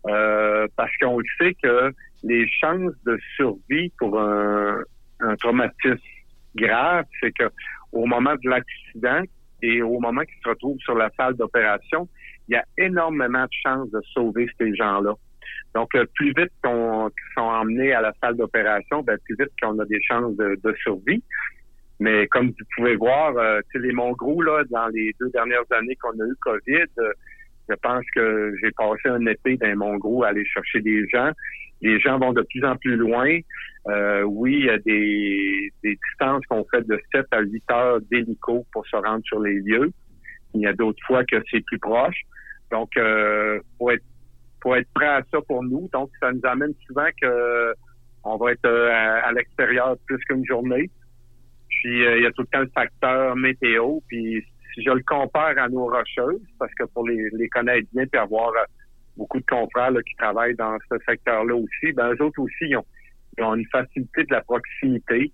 parce 0.05 0.97
qu'on 1.01 1.21
sait 1.39 1.55
que 1.63 1.93
les 2.25 2.49
chances 2.49 2.95
de 3.05 3.19
survie 3.37 3.93
pour 3.99 4.19
un, 4.21 4.79
un 5.21 5.37
traumatisme 5.37 6.01
grave, 6.57 7.05
c'est 7.21 7.33
que 7.33 7.45
au 7.93 8.07
moment 8.07 8.35
de 8.35 8.51
l'accident, 8.51 9.23
et 9.67 9.83
au 9.83 9.99
moment 9.99 10.23
qu'ils 10.23 10.43
se 10.43 10.49
retrouvent 10.49 10.79
sur 10.79 10.95
la 10.95 11.11
salle 11.17 11.35
d'opération, 11.35 12.09
il 12.49 12.53
y 12.53 12.57
a 12.57 12.65
énormément 12.79 13.43
de 13.43 13.57
chances 13.65 13.91
de 13.91 14.01
sauver 14.15 14.49
ces 14.59 14.75
gens-là. 14.77 15.15
Donc, 15.75 15.95
euh, 15.95 16.07
plus 16.15 16.33
vite 16.37 16.53
qu'on 16.63 17.11
sont 17.35 17.41
emmenés 17.41 17.93
à 17.93 18.01
la 18.01 18.13
salle 18.23 18.37
d'opération, 18.37 19.03
ben, 19.03 19.19
plus 19.25 19.37
vite 19.39 19.51
qu'on 19.61 19.79
a 19.81 19.85
des 19.87 20.01
chances 20.03 20.37
de, 20.37 20.75
survie. 20.83 21.23
Mais 21.99 22.29
comme 22.29 22.49
vous 22.49 22.65
pouvez 22.77 22.95
voir, 22.95 23.37
euh, 23.37 23.61
les 23.75 23.93
Mongrous, 23.93 24.43
là, 24.43 24.63
dans 24.71 24.87
les 24.89 25.15
deux 25.19 25.31
dernières 25.31 25.71
années 25.73 25.97
qu'on 25.97 26.19
a 26.21 26.25
eu 26.25 26.37
COVID, 26.41 26.87
euh, 26.99 27.13
je 27.69 27.75
pense 27.83 28.05
que 28.15 28.55
j'ai 28.63 28.71
passé 28.73 29.09
un 29.09 29.27
été 29.27 29.57
dans 29.57 29.67
les 29.67 29.75
Mongrous 29.75 30.25
à 30.25 30.29
aller 30.29 30.45
chercher 30.45 30.81
des 30.81 31.09
gens. 31.09 31.31
Les 31.83 32.01
gens 32.01 32.19
vont 32.19 32.33
de 32.33 32.43
plus 32.43 32.65
en 32.65 32.77
plus 32.77 32.97
loin. 32.97 33.39
Euh, 33.89 34.23
oui, 34.23 34.59
il 34.61 34.65
y 34.67 34.71
a 34.71 34.79
des, 34.79 35.73
des 35.83 35.99
distances 36.09 36.45
qu'on 36.47 36.65
fait 36.71 36.87
de 36.87 37.01
7 37.15 37.27
à 37.31 37.41
8 37.41 37.63
heures 37.71 38.01
d'hélico 38.11 38.65
pour 38.73 38.87
se 38.87 38.97
rendre 38.97 39.23
sur 39.25 39.41
les 39.41 39.61
lieux. 39.61 39.93
Il 40.55 40.63
y 40.63 40.67
a 40.67 40.73
d'autres 40.73 41.03
fois 41.07 41.25
que 41.25 41.37
c'est 41.51 41.65
plus 41.65 41.79
proche. 41.79 42.23
Donc, 42.71 42.97
euh, 42.97 43.61
faut 43.79 43.91
être 43.91 44.05
faut 44.63 44.75
être 44.75 44.89
prêt 44.95 45.07
à 45.07 45.23
ça 45.31 45.39
pour 45.47 45.63
nous. 45.63 45.89
Donc, 45.93 46.11
ça 46.21 46.33
nous 46.33 46.41
amène 46.45 46.73
souvent 46.87 47.07
que 47.21 47.75
on 48.25 48.37
va 48.37 48.53
être 48.53 48.67
euh, 48.67 48.91
à, 49.23 49.31
l'extérieur 49.33 49.97
plus 50.07 50.19
qu'une 50.25 50.45
journée. 50.45 50.91
Puis 51.69 52.05
euh, 52.05 52.19
il 52.19 52.25
y 52.25 52.27
a 52.27 52.33
tout 52.33 52.43
le 52.43 52.49
temps 52.49 52.61
le 52.61 52.71
facteur 52.75 53.37
météo. 53.37 54.01
Puis 54.09 54.45
si 54.75 54.83
je 54.83 54.91
le 54.91 55.03
compare 55.03 55.59
à 55.59 55.69
nos 55.69 55.87
rocheuses, 55.87 56.43
parce 56.59 56.73
que 56.75 56.85
pour 56.85 57.07
les, 57.07 57.29
les 57.33 57.49
connaître 57.49 57.89
bien 57.93 58.07
puis 58.07 58.21
avoir 58.21 58.53
beaucoup 59.17 59.41
de 59.41 59.47
confrères 59.47 59.93
qui 60.07 60.15
travaillent 60.17 60.57
dans 60.57 60.77
ce 60.91 60.97
secteur-là 61.09 61.55
aussi, 61.55 61.93
ben 61.93 62.13
eux 62.13 62.23
autres 62.23 62.41
aussi, 62.41 62.67
ils 62.69 62.77
ont, 62.77 62.85
ont 63.41 63.55
une 63.55 63.67
facilité 63.67 64.25
de 64.25 64.33
la 64.33 64.43
proximité. 64.43 65.33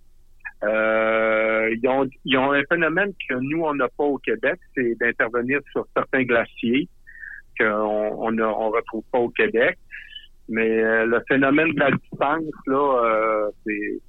Euh, 0.65 1.75
ils, 1.75 1.89
ont, 1.89 2.09
ils 2.25 2.39
ont 2.39 2.53
un 2.53 2.63
phénomène 2.71 3.13
que 3.29 3.35
nous, 3.35 3.63
on 3.65 3.75
n'a 3.75 3.89
pas 3.89 4.05
au 4.05 4.19
Québec, 4.19 4.61
c'est 4.75 4.95
d'intervenir 5.01 5.59
sur 5.73 5.87
certains 5.97 6.23
glaciers 6.23 6.89
qu'on 7.59 7.67
on 7.67 8.31
ne 8.31 8.45
on 8.45 8.71
retrouve 8.71 9.05
pas 9.11 9.19
au 9.19 9.31
Québec. 9.31 9.79
Mais 10.53 10.69
euh, 10.69 11.07
le 11.07 11.19
phénomène 11.27 11.73
de 11.73 11.81
la 11.81 11.91
distance, 11.93 12.53
là, 12.67 13.05
euh, 13.07 13.51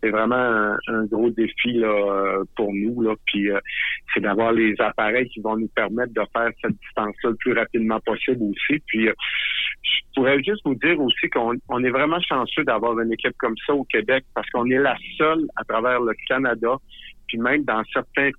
c'est 0.01 0.09
vraiment 0.09 0.75
un, 0.87 1.05
gros 1.05 1.29
défi 1.29 1.71
là, 1.71 1.87
euh, 1.87 2.43
pour 2.57 2.73
nous. 2.73 3.01
Là. 3.01 3.15
Puis 3.25 3.47
c'est 4.13 4.19
d'avoir 4.19 4.51
les 4.51 4.75
appareils 4.79 5.29
qui 5.29 5.39
vont 5.39 5.55
nous 5.55 5.69
permettre 5.69 6.13
de 6.13 6.21
faire 6.33 6.49
cette 6.61 6.73
distance-là 6.73 7.29
le 7.29 7.35
plus 7.37 7.53
rapidement 7.53 7.97
possible 8.01 8.43
aussi. 8.43 8.83
Puis 8.87 9.07
je 9.07 10.01
pourrais 10.15 10.43
juste 10.43 10.61
vous 10.65 10.75
dire 10.75 10.99
aussi 10.99 11.29
qu'on 11.29 11.53
on 11.69 11.81
est 11.81 11.89
vraiment 11.89 12.19
chanceux 12.19 12.65
d'avoir 12.65 12.99
une 12.99 13.13
équipe 13.13 13.37
comme 13.37 13.55
ça 13.65 13.73
au 13.73 13.85
Québec 13.85 14.25
parce 14.35 14.49
qu'on 14.49 14.69
est 14.69 14.79
la 14.79 14.97
seule 15.17 15.45
à 15.55 15.63
travers 15.63 16.01
le 16.01 16.13
Canada, 16.27 16.75
puis 17.25 17.37
même 17.37 17.63
dans 17.63 17.83
certains 17.93 18.31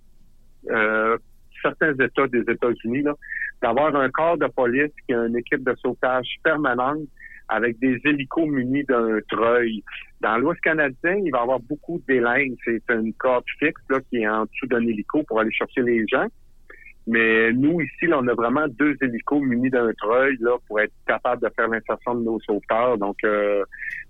certains 1.62 1.94
États 1.94 2.26
des 2.26 2.40
États-Unis, 2.40 3.04
d'avoir 3.62 3.96
un 3.96 4.10
corps 4.10 4.36
de 4.36 4.46
police 4.48 4.92
qui 5.06 5.14
a 5.14 5.24
une 5.24 5.38
équipe 5.38 5.64
de 5.64 5.74
sauvetage 5.76 6.26
permanente 6.42 7.08
avec 7.48 7.78
des 7.78 8.00
hélicos 8.04 8.46
munis 8.46 8.84
d'un 8.84 9.18
treuil. 9.28 9.82
Dans 10.20 10.38
l'Ouest 10.38 10.60
canadien, 10.60 11.16
il 11.16 11.30
va 11.30 11.38
y 11.38 11.42
avoir 11.42 11.60
beaucoup 11.60 12.00
d'élingues. 12.08 12.56
C'est 12.64 12.82
une 12.90 13.12
corde 13.14 13.44
fixe 13.58 13.80
là, 13.90 13.98
qui 14.08 14.18
est 14.18 14.28
en 14.28 14.44
dessous 14.44 14.66
d'un 14.66 14.80
hélico 14.80 15.22
pour 15.24 15.40
aller 15.40 15.52
chercher 15.52 15.82
les 15.82 16.06
gens. 16.06 16.26
Mais 17.06 17.52
nous, 17.52 17.82
ici, 17.82 18.06
là, 18.06 18.18
on 18.20 18.28
a 18.28 18.34
vraiment 18.34 18.66
deux 18.66 18.96
hélicos 19.02 19.42
munis 19.42 19.68
d'un 19.68 19.92
treuil 19.92 20.38
là, 20.40 20.56
pour 20.66 20.80
être 20.80 20.94
capable 21.06 21.42
de 21.42 21.52
faire 21.54 21.68
l'insertion 21.68 22.14
de 22.14 22.24
nos 22.24 22.40
sauveteurs. 22.40 22.96
Donc, 22.96 23.16
euh, 23.24 23.62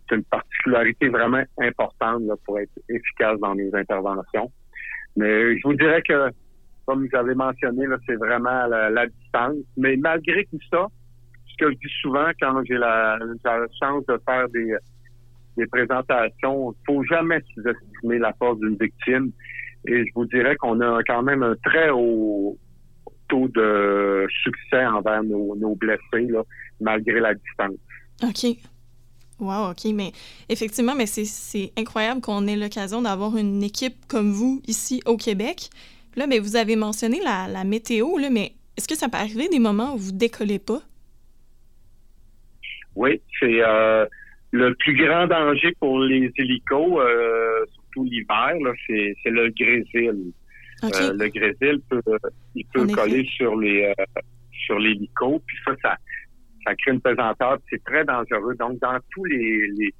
c'est 0.08 0.16
une 0.16 0.24
particularité 0.24 1.08
vraiment 1.08 1.42
importante 1.58 2.22
là, 2.22 2.34
pour 2.44 2.60
être 2.60 2.70
efficace 2.88 3.38
dans 3.40 3.54
les 3.54 3.74
interventions. 3.74 4.50
Mais 5.16 5.58
je 5.58 5.62
vous 5.64 5.74
dirais 5.74 6.02
que, 6.02 6.30
comme 6.86 7.08
vous 7.08 7.16
avez 7.16 7.34
mentionné, 7.34 7.86
c'est 8.06 8.16
vraiment 8.16 8.66
la 8.66 9.06
distance. 9.06 9.56
Mais 9.76 9.96
malgré 9.96 10.44
tout 10.44 10.60
ça, 10.70 10.86
ce 11.54 11.64
que 11.64 11.72
je 11.72 11.76
dis 11.76 11.94
souvent 12.00 12.30
quand 12.40 12.62
j'ai 12.64 12.76
la, 12.76 13.18
chance 13.80 14.04
de 14.06 14.20
faire 14.26 14.48
des, 14.48 15.66
présentations, 15.66 16.72
il 16.72 16.84
faut 16.86 17.02
jamais 17.04 17.40
sous-estimer 17.54 18.18
la 18.18 18.32
force 18.34 18.58
d'une 18.58 18.76
victime. 18.76 19.30
Et 19.86 20.04
je 20.04 20.10
vous 20.14 20.24
dirais 20.26 20.56
qu'on 20.56 20.80
a 20.80 21.02
quand 21.06 21.22
même 21.22 21.42
un 21.42 21.54
très 21.64 21.90
haut 21.90 22.58
taux 23.28 23.48
de 23.48 24.26
succès 24.42 24.84
envers 24.86 25.22
nos, 25.22 25.74
blessés, 25.76 26.28
malgré 26.80 27.20
la 27.20 27.34
distance. 27.34 27.76
OK. 28.22 28.56
Wow, 29.40 29.70
OK. 29.70 29.84
Mais 29.92 30.12
effectivement, 30.48 30.94
mais 30.94 31.06
c'est 31.06 31.72
incroyable 31.76 32.20
qu'on 32.20 32.46
ait 32.46 32.56
l'occasion 32.56 33.02
d'avoir 33.02 33.36
une 33.36 33.62
équipe 33.62 34.06
comme 34.08 34.32
vous 34.32 34.62
ici 34.66 35.02
au 35.06 35.16
Québec. 35.16 35.70
Là, 36.16 36.26
mais 36.26 36.38
vous 36.38 36.56
avez 36.56 36.76
mentionné 36.76 37.20
la, 37.22 37.64
météo, 37.64 38.16
mais 38.30 38.52
est-ce 38.76 38.88
que 38.88 38.96
ça 38.96 39.08
peut 39.08 39.18
arriver 39.18 39.48
des 39.48 39.58
moments 39.58 39.94
où 39.94 39.98
vous 39.98 40.12
décollez 40.12 40.58
pas? 40.58 40.80
Oui, 42.96 43.20
c'est 43.40 43.62
euh, 43.62 44.06
le 44.52 44.74
plus 44.74 44.94
grand 44.96 45.26
danger 45.26 45.74
pour 45.80 46.00
les 46.00 46.30
hélicos, 46.36 47.00
euh, 47.00 47.64
surtout 47.72 48.04
l'hiver, 48.04 48.52
c'est, 48.86 49.14
le 49.26 49.50
grésil. 49.50 50.32
Euh, 50.84 51.12
le 51.12 51.28
grésil 51.28 51.80
peut, 51.88 52.02
il 52.54 52.66
peut 52.72 52.86
coller 52.86 53.26
sur 53.36 53.56
les 53.56 53.92
sur 54.66 54.78
l'hélico, 54.78 55.42
puis 55.46 55.56
ça, 55.64 55.72
ça, 55.82 55.96
ça 56.64 56.74
crée 56.76 56.92
une 56.92 57.00
pesanteur, 57.00 57.58
c'est 57.70 57.82
très 57.84 58.04
dangereux. 58.04 58.54
Donc, 58.58 58.78
dans 58.78 58.98
tous 59.10 59.24
les, 59.24 59.68
les 59.76 59.94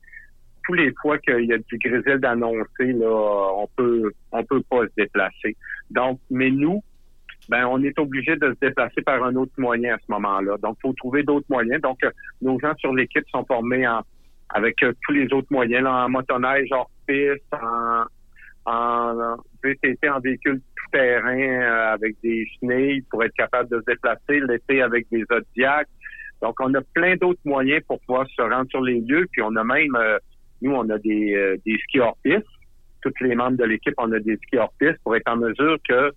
tous 0.67 0.75
les 0.75 0.93
fois 1.01 1.19
qu'il 1.19 1.45
y 1.45 1.53
a 1.53 1.59
du 1.59 1.79
grésil 1.79 2.19
d'annoncer, 2.19 2.93
là, 2.93 3.55
on 3.57 3.69
peut 3.77 4.13
on 4.33 4.45
peut 4.45 4.63
pas 4.69 4.83
se 4.83 4.93
déplacer. 4.97 5.57
Donc, 5.91 6.21
mais 6.31 6.51
nous, 6.51 6.83
ben 7.49 7.67
on 7.67 7.83
est 7.83 7.99
obligé 7.99 8.37
de 8.37 8.55
se 8.55 8.67
déplacer 8.67 9.03
par 9.03 9.23
un 9.23 9.35
autre 9.37 9.53
moyen 9.59 9.95
à 9.95 9.99
ce 9.99 10.11
moment-là. 10.13 10.57
Donc, 10.63 10.79
faut 10.81 10.93
trouver 10.95 11.23
d'autres 11.23 11.47
moyens. 11.49 11.81
Donc, 11.83 12.03
euh, 12.05 12.11
nos 12.41 12.59
gens 12.59 12.75
sur 12.79 12.95
l'équipe 12.95 13.25
sont 13.31 13.45
formés 13.45 13.87
en, 13.87 14.03
avec 14.51 14.83
euh, 14.83 14.93
tous 15.03 15.13
les 15.13 15.33
autres 15.33 15.49
moyens, 15.51 15.85
là, 15.85 16.05
en 16.05 16.09
motoneige, 16.09 16.69
hors 16.71 16.91
piste, 17.07 17.43
en, 17.53 18.05
en 18.65 19.37
VTT, 19.63 20.09
en 20.09 20.21
véhicule 20.21 20.61
tout 20.61 20.91
terrain 20.93 21.39
euh, 21.39 21.93
avec 21.93 22.17
des 22.23 22.47
chenilles 22.59 23.03
pour 23.11 23.23
être 23.25 23.35
capable 23.35 23.69
de 23.71 23.81
se 23.81 23.85
déplacer, 23.85 24.41
l'été 24.41 24.81
avec 24.81 25.07
des 25.11 25.25
zodiacs. 25.31 25.89
Donc, 26.41 26.57
on 26.61 26.73
a 26.75 26.81
plein 26.95 27.17
d'autres 27.17 27.41
moyens 27.45 27.83
pour 27.87 28.01
pouvoir 28.01 28.27
se 28.29 28.43
rendre 28.43 28.69
sur 28.71 28.83
les 28.83 29.01
lieux. 29.01 29.27
Puis, 29.33 29.43
on 29.43 29.55
a 29.57 29.65
même, 29.65 29.97
nous, 30.61 30.73
on 30.73 30.89
a 30.91 30.99
des, 30.99 31.59
des 31.65 31.79
skis 31.85 32.01
hors 32.01 32.19
piste. 32.23 32.45
Tous 33.01 33.13
les 33.21 33.35
membres 33.35 33.57
de 33.57 33.65
l'équipe, 33.65 33.95
on 33.99 34.13
a 34.13 34.19
des 34.19 34.37
skis 34.37 34.59
hors 34.59 34.73
piste 34.79 34.99
pour 35.05 35.15
être 35.17 35.31
en 35.31 35.37
mesure 35.37 35.79
que 35.89 36.13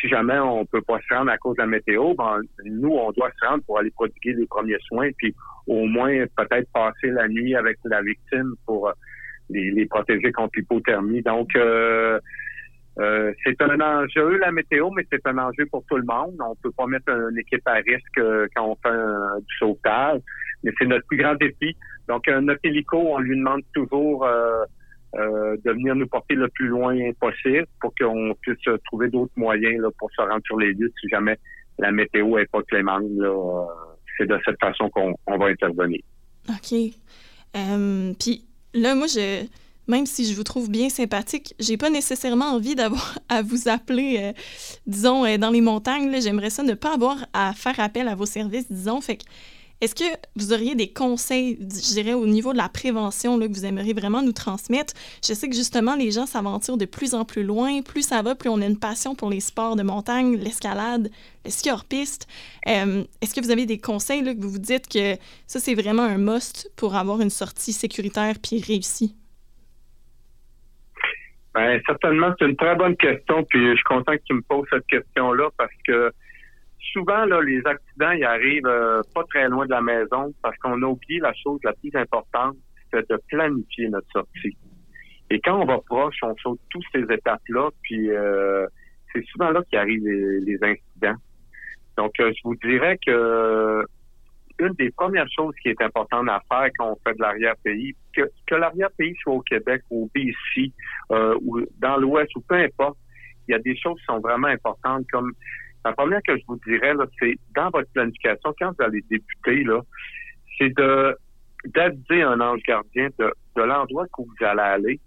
si 0.00 0.08
jamais 0.08 0.38
on 0.38 0.66
peut 0.66 0.82
pas 0.82 0.98
se 1.08 1.14
rendre 1.14 1.30
à 1.30 1.38
cause 1.38 1.56
de 1.56 1.62
la 1.62 1.66
météo, 1.66 2.14
ben, 2.14 2.40
nous, 2.64 2.90
on 2.90 3.10
doit 3.12 3.30
se 3.40 3.46
rendre 3.46 3.62
pour 3.64 3.78
aller 3.78 3.90
prodiguer 3.90 4.34
les 4.34 4.46
premiers 4.46 4.78
soins, 4.86 5.10
puis 5.16 5.34
au 5.66 5.86
moins 5.86 6.24
peut-être 6.36 6.70
passer 6.72 7.08
la 7.08 7.28
nuit 7.28 7.54
avec 7.54 7.78
la 7.84 8.02
victime 8.02 8.54
pour 8.66 8.88
euh, 8.88 8.92
les, 9.50 9.86
protéger 9.86 10.32
contre 10.32 10.52
l'hypothermie. 10.56 11.22
Donc, 11.22 11.54
euh, 11.56 12.18
euh, 12.98 13.32
c'est 13.44 13.60
un 13.62 13.80
enjeu, 13.80 14.36
la 14.38 14.52
météo, 14.52 14.90
mais 14.90 15.06
c'est 15.10 15.26
un 15.26 15.38
enjeu 15.38 15.64
pour 15.66 15.84
tout 15.86 15.96
le 15.96 16.04
monde. 16.04 16.36
On 16.40 16.54
peut 16.56 16.72
pas 16.72 16.86
mettre 16.86 17.08
une 17.08 17.38
équipe 17.38 17.66
à 17.66 17.74
risque 17.74 18.20
quand 18.54 18.66
on 18.66 18.76
fait 18.76 19.40
du 19.40 19.56
sauvetage, 19.58 20.20
mais 20.62 20.72
c'est 20.78 20.86
notre 20.86 21.06
plus 21.06 21.16
grand 21.16 21.34
défi. 21.36 21.74
Donc, 22.08 22.28
notre 22.28 22.60
hélico, 22.64 22.98
on 22.98 23.18
lui 23.20 23.38
demande 23.38 23.62
toujours 23.72 24.26
euh, 25.14 25.56
de 25.62 25.72
venir 25.72 25.94
nous 25.94 26.06
porter 26.06 26.34
le 26.34 26.48
plus 26.48 26.68
loin 26.68 26.96
possible 27.20 27.66
pour 27.80 27.92
qu'on 27.94 28.34
puisse 28.40 28.56
trouver 28.86 29.08
d'autres 29.08 29.32
moyens 29.36 29.84
pour 29.98 30.10
se 30.10 30.22
rendre 30.22 30.40
sur 30.46 30.58
les 30.58 30.72
lieux 30.72 30.90
si 30.98 31.08
jamais 31.08 31.38
la 31.78 31.92
météo 31.92 32.38
est 32.38 32.50
pas 32.50 32.62
clémente. 32.62 33.04
Euh, 33.18 33.64
c'est 34.16 34.26
de 34.26 34.38
cette 34.44 34.58
façon 34.58 34.88
qu'on 34.88 35.38
va 35.38 35.46
intervenir. 35.46 36.00
OK. 36.48 36.78
Euh, 37.56 38.12
puis 38.18 38.44
là, 38.72 38.94
moi, 38.94 39.06
je, 39.06 39.44
même 39.86 40.06
si 40.06 40.24
je 40.24 40.34
vous 40.34 40.44
trouve 40.44 40.70
bien 40.70 40.88
sympathique, 40.88 41.54
j'ai 41.58 41.76
pas 41.76 41.90
nécessairement 41.90 42.46
envie 42.46 42.74
d'avoir 42.74 43.18
à 43.28 43.42
vous 43.42 43.68
appeler, 43.68 44.32
disons, 44.86 45.24
dans 45.36 45.50
les 45.50 45.60
montagnes. 45.60 46.10
J'aimerais 46.22 46.50
ça 46.50 46.62
ne 46.62 46.72
pas 46.72 46.94
avoir 46.94 47.18
à 47.34 47.52
faire 47.52 47.78
appel 47.80 48.08
à 48.08 48.14
vos 48.14 48.26
services, 48.26 48.72
disons. 48.72 49.02
Fait 49.02 49.18
que 49.18 49.24
est-ce 49.82 49.96
que 49.96 50.04
vous 50.36 50.52
auriez 50.52 50.76
des 50.76 50.92
conseils, 50.92 51.58
je 51.60 51.92
dirais, 51.94 52.12
au 52.14 52.26
niveau 52.26 52.52
de 52.52 52.56
la 52.56 52.68
prévention 52.68 53.36
là, 53.36 53.48
que 53.48 53.52
vous 53.52 53.64
aimeriez 53.64 53.94
vraiment 53.94 54.22
nous 54.22 54.32
transmettre? 54.32 54.94
Je 55.26 55.34
sais 55.34 55.48
que 55.48 55.56
justement, 55.56 55.96
les 55.96 56.12
gens 56.12 56.24
s'aventurent 56.24 56.76
de 56.76 56.84
plus 56.84 57.14
en 57.14 57.24
plus 57.24 57.42
loin. 57.42 57.82
Plus 57.82 58.02
ça 58.02 58.22
va, 58.22 58.36
plus 58.36 58.48
on 58.48 58.60
a 58.60 58.66
une 58.66 58.78
passion 58.78 59.16
pour 59.16 59.28
les 59.28 59.40
sports 59.40 59.74
de 59.74 59.82
montagne, 59.82 60.36
l'escalade, 60.36 61.10
le 61.44 61.50
ski 61.50 61.72
hors 61.72 61.84
piste. 61.84 62.28
Est-ce 62.64 63.34
que 63.34 63.40
vous 63.40 63.50
avez 63.50 63.66
des 63.66 63.78
conseils 63.78 64.22
là, 64.22 64.34
que 64.34 64.40
vous 64.40 64.50
vous 64.50 64.58
dites 64.60 64.88
que 64.88 65.16
ça, 65.48 65.58
c'est 65.58 65.74
vraiment 65.74 66.04
un 66.04 66.16
must 66.16 66.70
pour 66.76 66.94
avoir 66.94 67.20
une 67.20 67.30
sortie 67.30 67.72
sécuritaire 67.72 68.36
puis 68.40 68.62
réussie? 68.62 69.16
Bien, 71.56 71.80
certainement, 71.86 72.32
c'est 72.38 72.46
une 72.46 72.56
très 72.56 72.76
bonne 72.76 72.96
question. 72.96 73.42
Puis 73.50 73.70
je 73.70 73.74
suis 73.74 73.84
content 73.84 74.12
que 74.12 74.22
tu 74.26 74.34
me 74.34 74.42
poses 74.42 74.66
cette 74.70 74.86
question-là 74.86 75.50
parce 75.58 75.72
que 75.84 76.12
souvent, 76.92 77.24
là, 77.24 77.40
les 77.40 77.60
accidents, 77.66 78.12
ils 78.12 78.24
arrivent 78.24 78.66
euh, 78.66 79.02
pas 79.14 79.24
très 79.24 79.48
loin 79.48 79.66
de 79.66 79.70
la 79.70 79.80
maison 79.80 80.32
parce 80.42 80.56
qu'on 80.58 80.80
a 80.82 80.86
oublié 80.86 81.20
la 81.20 81.32
chose 81.34 81.60
la 81.64 81.72
plus 81.72 81.90
importante, 81.94 82.56
c'est 82.92 83.08
de 83.08 83.18
planifier 83.28 83.88
notre 83.88 84.10
sortie. 84.12 84.56
Et 85.30 85.40
quand 85.40 85.60
on 85.60 85.64
va 85.64 85.78
proche, 85.78 86.16
on 86.22 86.34
saute 86.36 86.60
toutes 86.70 86.84
ces 86.92 87.02
étapes-là, 87.02 87.70
puis 87.82 88.10
euh, 88.10 88.66
c'est 89.12 89.24
souvent 89.26 89.50
là 89.50 89.62
qu'arrivent 89.70 90.04
les, 90.04 90.40
les, 90.40 90.58
incidents. 90.62 91.18
Donc, 91.96 92.12
euh, 92.20 92.32
je 92.34 92.40
vous 92.44 92.56
dirais 92.56 92.98
que 93.04 93.84
une 94.58 94.74
des 94.74 94.90
premières 94.90 95.28
choses 95.34 95.54
qui 95.62 95.70
est 95.70 95.82
importante 95.82 96.28
à 96.28 96.40
faire 96.48 96.70
quand 96.78 96.92
on 96.92 96.96
fait 97.04 97.16
de 97.16 97.22
l'arrière-pays, 97.22 97.96
que, 98.14 98.30
que 98.46 98.54
l'arrière-pays 98.54 99.16
soit 99.22 99.32
au 99.32 99.40
Québec 99.40 99.82
ou 99.90 100.04
au 100.04 100.10
BC, 100.14 100.72
ou 101.40 101.60
dans 101.78 101.96
l'Ouest, 101.96 102.30
ou 102.36 102.42
peu 102.42 102.56
importe, 102.56 102.98
il 103.48 103.52
y 103.52 103.54
a 103.54 103.58
des 103.58 103.76
choses 103.76 103.98
qui 103.98 104.04
sont 104.04 104.20
vraiment 104.20 104.48
importantes, 104.48 105.04
comme 105.10 105.32
la 105.84 105.92
première 105.92 106.20
que 106.26 106.36
je 106.36 106.42
vous 106.46 106.58
dirais, 106.66 106.92
c'est 107.18 107.34
dans 107.54 107.70
votre 107.70 107.90
planification, 107.92 108.54
quand 108.58 108.70
vous 108.70 108.84
allez 108.84 109.02
débuter, 109.10 109.64
là, 109.64 109.80
c'est 110.58 110.74
de 110.76 111.16
d'aviser 111.64 112.22
un 112.22 112.40
ange 112.40 112.60
gardien 112.66 113.08
de, 113.20 113.32
de 113.56 113.62
l'endroit 113.62 114.06
où 114.18 114.24
vous 114.24 114.44
allez 114.44 114.60
aller, 114.60 115.00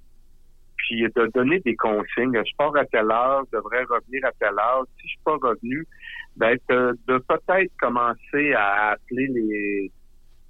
puis 0.78 1.04
de 1.04 1.30
donner 1.34 1.60
des 1.60 1.76
consignes. 1.76 2.42
Je 2.46 2.56
pars 2.58 2.76
à 2.78 2.86
telle 2.86 3.12
heure, 3.12 3.44
je 3.52 3.58
devrais 3.58 3.84
revenir 3.84 4.26
à 4.26 4.32
telle 4.40 4.58
heure. 4.58 4.86
Si 4.98 5.04
je 5.04 5.08
suis 5.10 5.20
pas 5.26 5.36
revenu, 5.36 5.86
ben, 6.38 6.58
de, 6.70 6.98
de 7.08 7.18
peut-être 7.18 7.72
commencer 7.78 8.54
à 8.54 8.92
appeler 8.92 9.28
les, 9.28 9.92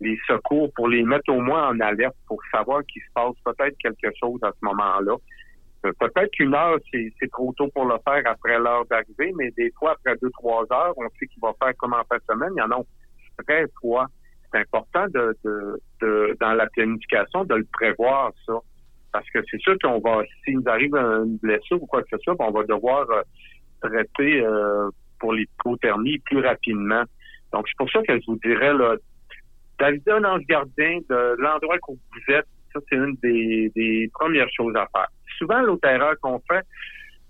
les 0.02 0.20
secours 0.28 0.72
pour 0.76 0.88
les 0.88 1.04
mettre 1.04 1.32
au 1.32 1.42
moins 1.42 1.70
en 1.70 1.80
alerte 1.80 2.16
pour 2.28 2.40
savoir 2.52 2.84
qu'il 2.86 3.02
se 3.02 3.08
passe 3.14 3.36
peut-être 3.44 3.78
quelque 3.78 4.10
chose 4.20 4.40
à 4.44 4.52
ce 4.52 4.66
moment-là. 4.66 5.16
Euh, 5.86 5.92
peut-être 6.00 6.32
qu'une 6.32 6.54
heure, 6.54 6.78
c'est 6.92 7.32
trop 7.32 7.54
tôt 7.54 7.68
pour 7.70 7.86
le 7.86 7.96
faire 8.04 8.22
après 8.26 8.58
l'heure 8.58 8.86
d'arrivée, 8.86 9.34
mais 9.38 9.52
des 9.52 9.72
fois, 9.78 9.92
après 9.92 10.16
deux, 10.22 10.32
trois 10.32 10.66
heures, 10.72 10.94
on 10.98 11.08
sait 11.20 11.28
qu'il 11.28 11.42
va 11.42 11.54
faire 11.62 11.76
comme 11.78 11.94
en 11.94 12.04
fin 12.10 12.18
de 12.18 12.24
semaine. 12.30 12.52
Il 12.56 12.60
y 12.60 12.62
en 12.62 12.72
a 12.72 12.84
très 13.46 13.66
fois. 13.80 14.08
C'est 14.52 14.60
important 14.60 15.06
de, 15.08 16.36
dans 16.40 16.54
la 16.54 16.68
planification 16.68 17.44
de 17.44 17.56
le 17.56 17.68
prévoir, 17.74 18.32
ça. 18.46 18.54
parce 19.12 19.30
que 19.32 19.40
c'est 19.52 19.60
sûr 19.60 19.76
qu'on 19.84 20.00
va, 20.00 20.24
s'il 20.44 20.60
nous 20.60 20.68
arrive 20.68 20.96
une 20.96 21.38
blessure 21.38 21.82
ou 21.82 21.86
quoi 21.86 22.02
que 22.04 22.10
ce 22.12 22.18
soit, 22.20 22.36
on 22.40 22.52
va 22.52 22.64
devoir 22.64 23.06
euh, 23.10 23.22
traiter 23.82 24.42
euh, 24.42 24.90
pour 25.20 25.34
l'hypothermie 25.34 26.20
plus 26.20 26.40
rapidement. 26.40 27.04
Donc, 27.52 27.68
c'est 27.68 27.78
pour 27.78 27.90
ça 27.92 28.02
que 28.04 28.20
je 28.20 28.26
vous 28.28 28.40
dirais, 28.44 28.74
là, 28.74 28.96
d'aviser 29.80 30.12
un 30.12 30.24
ange 30.24 30.46
gardien 30.48 31.00
de 31.10 31.36
l'endroit 31.38 31.78
où 31.90 31.98
vous 32.14 32.34
êtes, 32.34 32.48
ça, 32.74 32.80
c'est 32.90 32.96
une 32.96 33.16
des, 33.22 34.10
premières 34.14 34.50
choses 34.56 34.76
à 34.76 34.88
faire. 34.94 35.08
Souvent, 35.38 35.62
l'autre 35.62 35.88
erreur 35.88 36.16
qu'on 36.22 36.40
fait, 36.50 36.66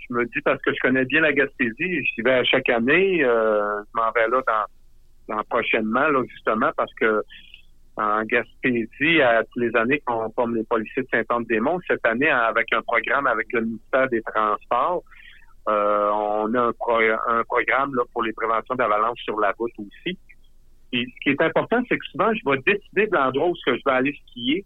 je 0.07 0.13
me 0.13 0.25
dis 0.25 0.41
parce 0.43 0.61
que 0.61 0.71
je 0.73 0.79
connais 0.81 1.05
bien 1.05 1.21
la 1.21 1.33
Gaspésie, 1.33 2.05
j'y 2.05 2.21
vais 2.21 2.33
à 2.33 2.43
chaque 2.43 2.69
année, 2.69 3.23
euh, 3.23 3.81
je 3.83 3.99
m'en 3.99 4.11
vais 4.11 4.27
là 4.27 4.41
dans, 5.27 5.43
prochainement, 5.49 6.07
justement, 6.29 6.71
parce 6.77 6.93
que 6.95 7.23
en 7.97 8.23
Gaspésie, 8.23 9.21
à 9.21 9.43
tous 9.45 9.59
les 9.59 9.75
années 9.75 10.01
qu'on 10.05 10.29
forme 10.31 10.55
les 10.55 10.65
policiers 10.65 11.03
de 11.03 11.07
Saint-Anne-des-Monts, 11.11 11.79
cette 11.87 12.05
année, 12.05 12.29
avec 12.29 12.71
un 12.73 12.81
programme 12.81 13.25
avec 13.25 13.47
le 13.53 13.61
ministère 13.61 14.09
des 14.09 14.21
Transports, 14.21 15.01
euh, 15.67 16.09
on 16.11 16.53
a 16.53 16.67
un, 16.67 16.73
programme 16.73 17.95
là, 17.95 18.03
pour 18.13 18.23
les 18.23 18.33
préventions 18.33 18.75
d'avalanche 18.75 19.19
sur 19.23 19.39
la 19.39 19.51
route 19.57 19.71
aussi. 19.79 20.17
Et 20.91 21.05
ce 21.05 21.19
qui 21.23 21.29
est 21.29 21.41
important, 21.41 21.81
c'est 21.89 21.97
que 21.97 22.05
souvent, 22.11 22.31
je 22.33 22.49
vais 22.49 22.57
décider 22.65 23.07
de 23.07 23.15
l'endroit 23.15 23.47
où 23.47 23.55
je 23.65 23.71
vais 23.71 23.81
aller 23.91 24.15
skier 24.27 24.65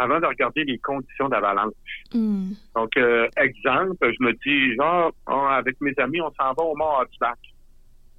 avant 0.00 0.18
de 0.18 0.26
regarder 0.26 0.64
les 0.64 0.78
conditions 0.78 1.28
d'avalanche. 1.28 1.74
Hmm. 2.12 2.52
Donc, 2.74 2.96
euh, 2.96 3.28
exemple, 3.36 3.98
je 4.00 4.24
me 4.24 4.32
dis, 4.44 4.74
genre, 4.74 5.12
avec 5.50 5.80
mes 5.80 5.92
amis, 5.98 6.20
on 6.20 6.32
s'en 6.32 6.52
va 6.54 6.62
au 6.62 6.74
Mont. 6.74 7.04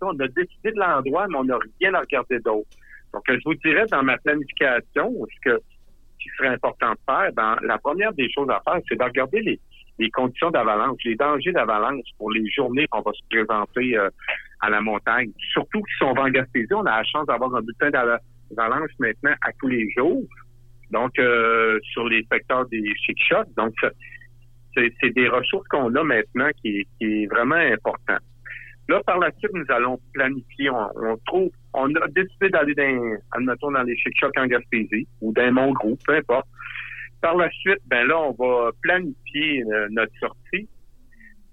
On 0.04 0.20
a 0.20 0.28
décidé 0.28 0.72
de 0.72 0.80
l'endroit, 0.80 1.28
mais 1.28 1.38
on 1.38 1.44
n'a 1.44 1.58
rien 1.80 1.94
à 1.94 2.00
regarder 2.00 2.40
d'autre. 2.40 2.70
Donc, 3.14 3.24
je 3.28 3.40
vous 3.46 3.56
dirais, 3.56 3.86
dans 3.92 4.04
ma 4.04 4.18
planification, 4.18 5.14
ce 5.26 5.50
que 5.50 5.60
qui 6.20 6.30
serait 6.38 6.50
important 6.50 6.92
de 6.92 7.00
faire, 7.06 7.34
dans 7.34 7.56
la 7.64 7.78
première 7.80 8.14
des 8.14 8.32
choses 8.32 8.50
à 8.50 8.62
faire, 8.64 8.80
c'est 8.88 8.96
de 8.96 9.04
regarder 9.04 9.42
les, 9.42 9.60
les 9.98 10.10
conditions 10.12 10.52
d'avalanche, 10.52 11.00
les 11.04 11.16
dangers 11.16 11.52
d'avalanche 11.52 12.06
pour 12.18 12.32
les 12.32 12.48
journées 12.50 12.88
qu'on 12.88 13.02
va 13.02 13.12
se 13.12 13.22
présenter 13.30 13.98
euh, 13.98 14.10
à 14.62 14.70
la 14.70 14.82
montagne. 14.82 15.32
Surtout 15.52 15.82
si 15.98 16.04
on 16.04 16.14
va 16.14 16.24
en 16.24 16.30
Gaspésie, 16.30 16.74
on 16.74 16.86
a 16.86 16.98
la 16.98 17.04
chance 17.04 17.26
d'avoir 17.26 17.54
un 17.56 17.62
bulletin 17.62 17.90
d'avalanche 17.90 18.92
maintenant 19.00 19.34
à 19.42 19.52
tous 19.60 19.68
les 19.68 19.90
jours. 19.98 20.24
Donc, 20.92 21.18
euh, 21.20 21.80
sur 21.92 22.08
les 22.08 22.26
secteurs 22.32 22.68
des 22.68 22.84
chic. 22.96 23.18
Donc, 23.58 23.74
c'est 24.76 25.10
des 25.10 25.28
ressources 25.28 25.68
qu'on 25.68 25.94
a 25.96 26.04
maintenant 26.04 26.50
qui, 26.62 26.86
qui 26.98 27.24
est 27.24 27.28
vraiment 27.28 27.56
important. 27.56 28.18
Là, 28.90 29.02
par 29.06 29.20
la 29.20 29.32
suite, 29.38 29.54
nous 29.54 29.66
allons 29.70 30.00
planifier. 30.14 30.70
On, 30.70 31.18
trouve, 31.26 31.50
on 31.74 31.94
a 31.96 32.08
décidé 32.10 32.50
d'aller 32.50 32.76
dans, 32.76 33.18
admettons, 33.32 33.72
dans 33.72 33.84
les 33.84 33.96
chic 33.96 34.14
en 34.38 34.46
Gaspésie 34.46 35.08
ou 35.22 35.32
dans 35.32 35.52
mon 35.54 35.72
groupe, 35.72 36.00
peu 36.06 36.16
importe. 36.16 36.48
Par 37.22 37.38
la 37.38 37.50
suite, 37.52 37.80
ben 37.86 38.06
là, 38.08 38.20
on 38.20 38.32
va 38.32 38.72
planifier 38.82 39.64
euh, 39.64 39.88
notre 39.92 40.12
sortie, 40.20 40.68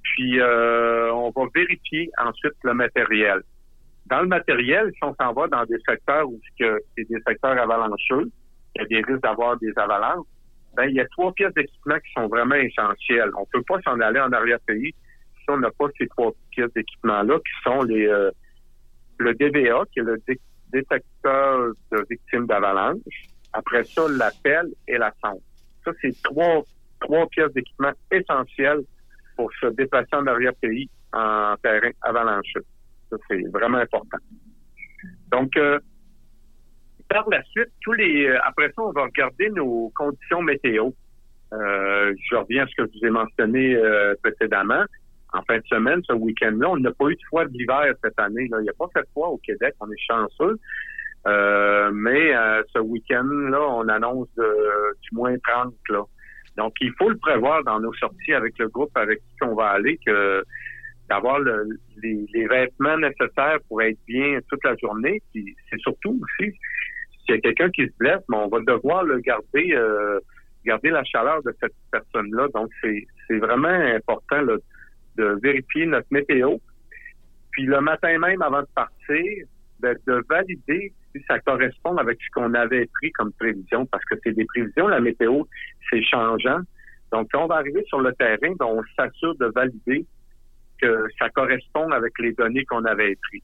puis 0.02 0.40
euh, 0.40 1.12
on 1.12 1.30
va 1.30 1.42
vérifier 1.54 2.10
ensuite 2.18 2.54
le 2.64 2.72
matériel. 2.72 3.42
Dans 4.06 4.22
le 4.22 4.28
matériel, 4.28 4.90
si 4.94 5.04
on 5.04 5.14
s'en 5.14 5.34
va 5.34 5.46
dans 5.48 5.64
des 5.66 5.78
secteurs 5.86 6.26
où 6.26 6.40
c'est 6.58 6.80
des 6.96 7.20
secteurs 7.26 7.58
avalancheux, 7.58 8.30
il 8.88 8.96
y 8.96 9.00
a 9.00 9.16
d'avoir 9.18 9.58
des 9.58 9.72
avalanches, 9.76 10.26
ben 10.74 10.84
il 10.84 10.94
y 10.94 11.00
a 11.00 11.06
trois 11.08 11.32
pièces 11.32 11.52
d'équipement 11.54 11.96
qui 11.96 12.12
sont 12.12 12.28
vraiment 12.28 12.54
essentielles. 12.54 13.30
On 13.36 13.46
peut 13.46 13.62
pas 13.62 13.80
s'en 13.82 13.98
aller 14.00 14.20
en 14.20 14.32
arrière-pays 14.32 14.94
on 15.48 15.58
n'a 15.58 15.70
pas 15.70 15.86
ces 15.98 16.06
trois 16.08 16.32
pièces 16.50 16.72
d'équipement-là, 16.74 17.38
qui 17.38 17.62
sont 17.64 17.82
les 17.82 18.06
euh, 18.06 18.30
le 19.18 19.34
DVA, 19.34 19.82
qui 19.92 20.00
est 20.00 20.02
le 20.02 20.20
détecteur 20.72 21.72
de 21.90 22.06
victimes 22.08 22.46
d'avalanche. 22.46 23.00
Après 23.52 23.82
ça, 23.84 24.02
l'appel 24.08 24.68
et 24.86 24.98
la 24.98 25.12
sonde. 25.24 25.40
Ça, 25.84 25.90
c'est 26.00 26.14
trois, 26.22 26.62
trois 27.00 27.26
pièces 27.28 27.52
d'équipement 27.52 27.92
essentielles 28.12 28.82
pour 29.36 29.50
se 29.60 29.66
déplacer 29.66 30.14
en 30.14 30.26
arrière-pays 30.26 30.88
en 31.12 31.54
terrain 31.62 31.90
avalancheux. 32.02 32.64
Ça, 33.10 33.16
c'est 33.28 33.42
vraiment 33.50 33.78
important. 33.78 34.18
Donc, 35.32 35.56
euh, 35.56 35.80
par 37.08 37.28
la 37.30 37.42
suite, 37.44 37.70
tous 37.82 37.92
les 37.92 38.26
euh, 38.26 38.38
après 38.44 38.68
ça, 38.68 38.82
on 38.82 38.92
va 38.92 39.04
regarder 39.04 39.50
nos 39.50 39.90
conditions 39.94 40.42
météo. 40.42 40.90
je 41.52 42.36
reviens 42.36 42.64
à 42.64 42.66
ce 42.66 42.74
que 42.76 42.90
je 42.92 42.98
vous 42.98 43.06
ai 43.06 43.10
mentionné 43.10 43.76
précédemment 44.22 44.84
en 45.32 45.42
fin 45.42 45.58
de 45.58 45.66
semaine, 45.66 46.00
ce 46.06 46.14
week-end-là. 46.14 46.70
On 46.70 46.76
n'a 46.78 46.92
pas 46.92 47.08
eu 47.08 47.14
de 47.14 47.20
froid 47.26 47.44
d'hiver 47.46 47.92
cette 48.02 48.18
année. 48.18 48.48
Là. 48.48 48.58
Il 48.60 48.62
n'y 48.62 48.70
a 48.70 48.74
pas 48.78 48.88
fait 48.94 49.06
froid 49.10 49.28
au 49.28 49.38
Québec, 49.38 49.74
on 49.80 49.90
est 49.90 50.00
chanceux. 50.06 50.58
Euh, 51.26 51.90
mais 51.92 52.34
euh, 52.34 52.62
ce 52.74 52.78
week-end-là, 52.78 53.60
on 53.60 53.88
annonce 53.88 54.28
du 54.36 55.08
moins 55.12 55.36
30. 55.38 55.74
Là. 55.90 56.02
Donc, 56.56 56.74
il 56.80 56.92
faut 56.98 57.10
le 57.10 57.18
prévoir 57.18 57.62
dans 57.64 57.80
nos 57.80 57.92
sorties 57.94 58.32
avec 58.32 58.58
le 58.58 58.68
groupe 58.68 58.90
avec 58.96 59.18
qui 59.18 59.44
on 59.44 59.54
va 59.54 59.68
aller, 59.68 59.98
que 60.04 60.42
d'avoir 61.08 61.40
les, 61.40 62.46
vêtements 62.46 62.98
nécessaires 62.98 63.58
pour 63.68 63.82
être 63.82 63.98
bien 64.06 64.38
toute 64.48 64.62
la 64.64 64.74
journée. 64.76 65.22
Puis 65.32 65.56
c'est 65.70 65.80
surtout 65.80 66.20
aussi, 66.22 66.52
s'il 67.28 67.34
y 67.34 67.38
a 67.38 67.40
quelqu'un 67.40 67.70
qui 67.70 67.86
se 67.86 67.92
blesse, 67.98 68.22
mais 68.28 68.36
on 68.36 68.48
va 68.48 68.60
devoir 68.60 69.04
le 69.04 69.18
garder, 69.18 69.72
euh, 69.72 70.18
garder 70.64 70.90
la 70.90 71.04
chaleur 71.04 71.42
de 71.42 71.54
cette 71.60 71.74
personne-là. 71.92 72.48
Donc, 72.54 72.70
c'est 72.80 73.38
vraiment 73.38 73.68
important 73.68 74.40
là, 74.40 74.56
de 75.16 75.38
vérifier 75.42 75.86
notre 75.86 76.06
météo. 76.10 76.56
Puis 77.52 77.66
le 77.66 77.80
matin 77.80 78.18
même, 78.18 78.40
avant 78.40 78.62
de 78.62 78.68
partir, 78.74 79.44
ben, 79.80 79.96
de 80.06 80.24
valider 80.28 80.92
si 81.14 81.22
ça 81.28 81.38
correspond 81.40 81.96
avec 81.96 82.18
ce 82.20 82.30
qu'on 82.32 82.54
avait 82.54 82.86
pris 82.94 83.10
comme 83.12 83.32
prévision, 83.32 83.86
parce 83.86 84.04
que 84.06 84.14
c'est 84.22 84.32
des 84.32 84.44
prévisions, 84.46 84.88
la 84.88 85.00
météo, 85.00 85.44
c'est 85.90 86.02
changeant. 86.02 86.60
Donc, 87.12 87.28
quand 87.32 87.44
on 87.44 87.46
va 87.46 87.56
arriver 87.56 87.84
sur 87.88 88.00
le 88.00 88.12
terrain, 88.14 88.54
ben, 88.58 88.66
on 88.66 88.82
s'assure 88.96 89.34
de 89.36 89.46
valider 89.54 90.04
que 90.80 91.06
ça 91.18 91.28
correspond 91.30 91.90
avec 91.90 92.12
les 92.20 92.32
données 92.32 92.64
qu'on 92.64 92.84
avait 92.84 93.16
prises. 93.28 93.42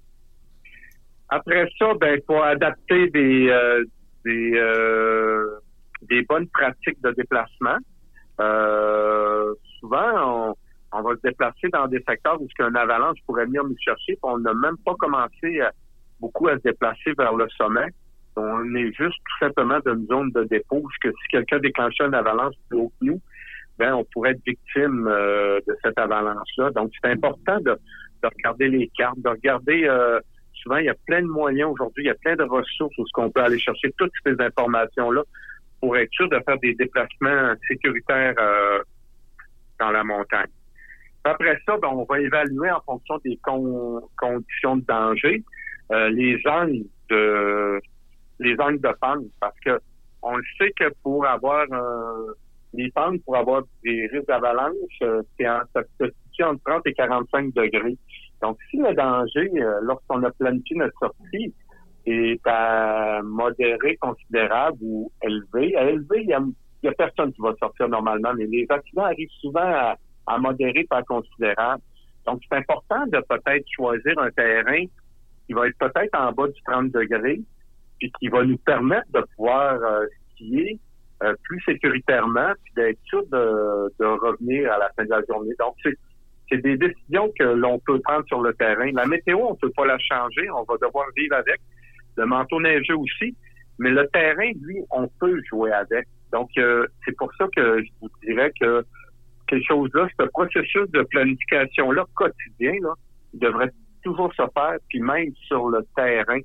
Après 1.29 1.69
ça, 1.79 1.95
ben, 2.01 2.21
faut 2.27 2.43
adapter 2.43 3.09
des, 3.11 3.49
euh, 3.49 3.85
des, 4.25 4.53
euh, 4.55 5.59
des 6.03 6.23
bonnes 6.23 6.49
pratiques 6.49 7.01
de 7.03 7.11
déplacement. 7.13 7.79
Euh, 8.41 9.55
souvent, 9.81 10.51
on, 10.51 10.55
on 10.93 11.03
va 11.03 11.17
se 11.17 11.21
déplacer 11.23 11.69
dans 11.73 11.87
des 11.89 12.03
secteurs 12.07 12.41
où 12.41 12.49
un 12.59 12.75
avalanche 12.75 13.19
pourrait 13.27 13.47
venir 13.47 13.65
nous 13.65 13.77
chercher. 13.79 14.19
on 14.23 14.39
n'a 14.39 14.55
même 14.55 14.77
pas 14.85 14.95
commencé 14.99 15.61
beaucoup 16.21 16.49
à 16.49 16.57
se 16.57 16.63
déplacer 16.63 17.13
vers 17.19 17.35
le 17.35 17.49
sommet. 17.57 17.89
On 18.37 18.75
est 18.75 18.93
juste 18.93 19.17
tout 19.17 19.47
simplement 19.47 19.79
dans 19.85 19.95
une 19.95 20.07
zone 20.07 20.31
de 20.33 20.45
dépôt, 20.45 20.83
que 21.03 21.11
si 21.11 21.29
quelqu'un 21.31 21.59
déclenchait 21.59 22.05
une 22.05 22.15
avalanche 22.15 22.55
plus 22.69 22.79
haut 22.79 22.93
que 23.01 23.07
nous, 23.07 23.21
ben 23.79 23.95
on 23.95 24.05
pourrait 24.05 24.33
être 24.33 24.45
victime 24.47 25.07
euh, 25.09 25.61
de 25.67 25.77
cette 25.83 25.99
avalanche-là. 25.99 26.71
Donc, 26.71 26.93
c'est 27.03 27.11
important 27.11 27.59
de, 27.61 27.77
regarder 28.23 28.69
les 28.69 28.91
cartes, 28.97 29.19
de 29.19 29.29
regarder 29.29 29.85
euh, 29.85 30.19
souvent, 30.65 30.79
il 30.79 30.87
y 30.87 30.89
a 30.89 30.95
plein 31.07 31.23
de 31.23 31.29
moyens 31.29 31.71
aujourd'hui, 31.71 32.05
il 32.05 32.07
y 32.09 32.11
a 32.11 32.15
plein 32.15 32.35
de 32.35 32.43
ressources 32.43 32.99
où 32.99 33.05
qu'on 33.13 33.31
peut 33.31 33.43
aller 33.43 33.59
chercher 33.59 33.93
toutes 33.97 34.13
ces 34.27 34.35
informations-là 34.41 35.23
pour 35.81 35.97
être 35.97 36.11
sûr 36.13 36.29
de 36.29 36.41
faire 36.41 36.59
des 36.59 36.75
déplacements 36.75 37.55
sécuritaires 37.69 38.35
euh, 38.39 38.83
dans 39.79 39.91
la 39.91 40.03
montagne. 40.03 40.51
Après 41.25 41.59
ça, 41.67 41.77
ben, 41.79 41.89
on 41.89 42.05
va 42.05 42.21
évaluer 42.21 42.71
en 42.71 42.81
fonction 42.81 43.19
des 43.25 43.39
conditions 44.17 44.77
de 44.77 44.85
danger 44.85 45.43
euh, 45.93 46.09
les 46.11 46.41
angles 46.47 46.85
de 47.11 47.81
les 48.41 48.57
angles 48.59 48.81
de 48.81 48.93
pente 49.01 49.25
parce 49.41 49.59
que 49.61 49.79
on 50.23 50.37
le 50.37 50.45
sait 50.59 50.73
que 50.79 50.91
pour 51.03 51.27
avoir 51.27 51.67
euh, 51.71 52.33
les 52.73 52.91
pentes 52.91 53.23
pour 53.25 53.37
avoir 53.37 53.63
des 53.85 54.07
risques 54.13 54.27
d'avalanche, 54.27 54.73
euh, 55.03 55.23
c'est 55.37 55.49
en, 55.49 55.61
ça 55.75 55.83
se 56.01 56.07
situe 56.27 56.45
entre 56.45 56.63
30 56.65 56.87
et 56.87 56.95
45 56.95 57.53
degrés. 57.55 57.97
Donc, 58.45 58.59
si 58.71 58.77
le 58.77 58.95
danger, 58.95 59.51
lorsqu'on 59.83 60.23
a 60.23 60.31
planifié 60.31 60.77
notre 60.77 60.99
sortie, 60.99 61.55
est 62.07 62.41
à 62.47 63.23
modéré, 63.23 63.97
considérable 63.97 64.77
ou 64.83 65.11
élevé, 65.23 65.75
à 65.77 65.89
élevé, 65.89 66.23
il 66.23 66.29
y 66.29 66.89
a, 66.89 66.93
personne 66.93 67.33
qui 67.33 67.41
va 67.41 67.55
sortir 67.59 67.89
normalement, 67.89 68.33
mais 68.37 68.45
les 68.45 68.67
accidents 68.69 69.05
arrivent 69.05 69.31
souvent 69.41 69.61
à 69.61 69.97
à 70.27 70.39
modérer 70.39 70.85
par 70.85 71.05
considérable. 71.05 71.83
Donc, 72.27 72.41
c'est 72.49 72.57
important 72.57 73.07
de 73.07 73.19
peut-être 73.29 73.65
choisir 73.75 74.19
un 74.19 74.31
terrain 74.31 74.85
qui 75.47 75.53
va 75.53 75.69
être 75.69 75.77
peut-être 75.79 76.19
en 76.19 76.33
bas 76.33 76.49
du 76.49 76.61
30 76.67 76.91
degrés, 76.91 77.41
puis 77.99 78.11
qui 78.19 78.29
va 78.29 78.45
nous 78.45 78.57
permettre 78.59 79.11
de 79.13 79.21
pouvoir 79.37 79.75
euh, 79.75 80.07
skier 80.33 80.79
euh, 81.23 81.35
plus 81.43 81.61
sécuritairement, 81.67 82.53
puis 82.65 82.73
d'être 82.77 82.99
sûr 83.05 83.25
de, 83.27 83.93
de, 84.01 84.07
revenir 84.07 84.73
à 84.73 84.79
la 84.79 84.91
fin 84.97 85.05
de 85.05 85.11
la 85.11 85.23
journée. 85.29 85.53
Donc, 85.59 85.75
c'est, 85.83 85.97
c'est 86.49 86.59
des 86.59 86.77
décisions 86.77 87.33
que 87.39 87.45
l'on 87.45 87.79
peut 87.81 88.01
prendre 88.01 88.27
sur 88.27 88.41
le 88.41 88.53
terrain. 88.55 88.91
La 88.93 89.07
météo, 89.07 89.39
on 89.39 89.53
ne 89.53 89.59
peut 89.59 89.71
pas 89.71 89.87
la 89.87 89.99
changer, 89.99 90.51
on 90.51 90.65
va 90.65 90.75
devoir 90.81 91.07
vivre 91.17 91.37
avec. 91.37 91.61
Le 92.17 92.27
manteau 92.27 92.61
neigeux 92.61 92.97
aussi, 92.97 93.37
mais 93.79 93.91
le 93.91 94.07
terrain, 94.09 94.51
lui, 94.63 94.79
on 94.91 95.09
peut 95.21 95.41
jouer 95.49 95.73
avec. 95.73 96.07
Donc, 96.33 96.51
euh, 96.59 96.87
c'est 97.05 97.17
pour 97.17 97.33
ça 97.37 97.47
que 97.55 97.83
je 97.83 97.89
vous 98.01 98.11
dirais 98.23 98.53
que 98.61 98.85
ces 99.51 99.63
choses-là, 99.65 100.09
ce 100.19 100.27
processus 100.27 100.89
de 100.91 101.03
planification-là 101.03 102.05
quotidien, 102.15 102.75
là, 102.83 102.95
devrait 103.35 103.71
toujours 104.03 104.33
se 104.35 104.43
faire, 104.55 104.77
puis 104.89 105.01
même 105.01 105.33
sur 105.47 105.69
le 105.69 105.85
terrain, 105.97 106.39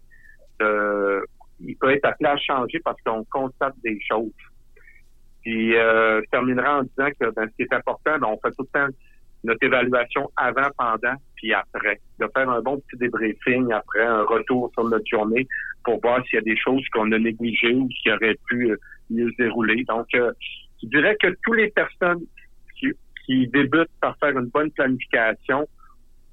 euh, 0.61 1.21
il 1.59 1.75
peut 1.77 1.91
être 1.91 2.05
appelé 2.05 2.29
à 2.29 2.37
changer 2.37 2.79
parce 2.83 2.99
qu'on 3.01 3.23
constate 3.25 3.75
des 3.83 3.99
choses. 4.09 4.31
Puis 5.41 5.75
euh, 5.75 6.21
je 6.23 6.29
terminerai 6.29 6.67
en 6.67 6.83
disant 6.83 7.09
que 7.19 7.29
ben, 7.31 7.47
ce 7.49 7.55
qui 7.55 7.63
est 7.63 7.73
important, 7.73 8.17
ben, 8.19 8.27
on 8.27 8.39
fait 8.39 8.53
tout 8.55 8.67
le 8.73 8.79
temps 8.79 8.87
notre 9.43 9.63
évaluation 9.63 10.29
avant, 10.35 10.69
pendant, 10.77 11.15
puis 11.35 11.53
après. 11.53 11.99
De 12.19 12.27
faire 12.35 12.49
un 12.49 12.61
bon 12.61 12.79
petit 12.79 12.97
débriefing 12.97 13.71
après, 13.71 14.05
un 14.05 14.23
retour 14.23 14.71
sur 14.73 14.83
notre 14.85 15.05
journée 15.05 15.47
pour 15.83 15.99
voir 16.01 16.23
s'il 16.25 16.35
y 16.35 16.37
a 16.37 16.41
des 16.41 16.57
choses 16.57 16.83
qu'on 16.93 17.11
a 17.11 17.19
négligées 17.19 17.73
ou 17.73 17.87
qui 17.87 18.11
auraient 18.11 18.37
pu 18.47 18.71
euh, 18.71 18.77
mieux 19.09 19.31
se 19.31 19.43
dérouler. 19.43 19.83
Donc, 19.85 20.07
euh, 20.13 20.31
je 20.81 20.87
dirais 20.89 21.15
que 21.21 21.27
toutes 21.43 21.57
les 21.57 21.69
personnes 21.69 22.21
qui, 22.79 23.47
débutent 23.49 23.91
par 24.01 24.17
faire 24.17 24.35
une 24.35 24.47
bonne 24.47 24.71
planification 24.71 25.69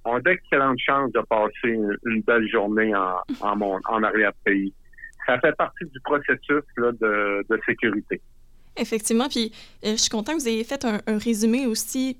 ont 0.06 0.18
d'excellentes 0.20 0.78
chances 0.78 1.12
de 1.12 1.20
passer 1.28 1.78
une, 2.06 2.22
belle 2.22 2.48
journée 2.48 2.94
en, 2.94 3.20
en, 3.42 4.02
arrière-pays. 4.02 4.72
Ça 5.26 5.38
fait 5.38 5.54
partie 5.56 5.84
du 5.84 6.00
processus 6.00 6.64
là, 6.78 6.92
de, 6.92 7.60
sécurité. 7.66 8.18
Effectivement, 8.78 9.28
puis 9.28 9.52
euh, 9.84 9.90
je 9.92 9.96
suis 9.96 10.08
content 10.08 10.32
que 10.32 10.38
vous 10.38 10.48
ayez 10.48 10.64
fait 10.64 10.86
un, 10.86 11.18
résumé 11.18 11.66
aussi 11.66 12.16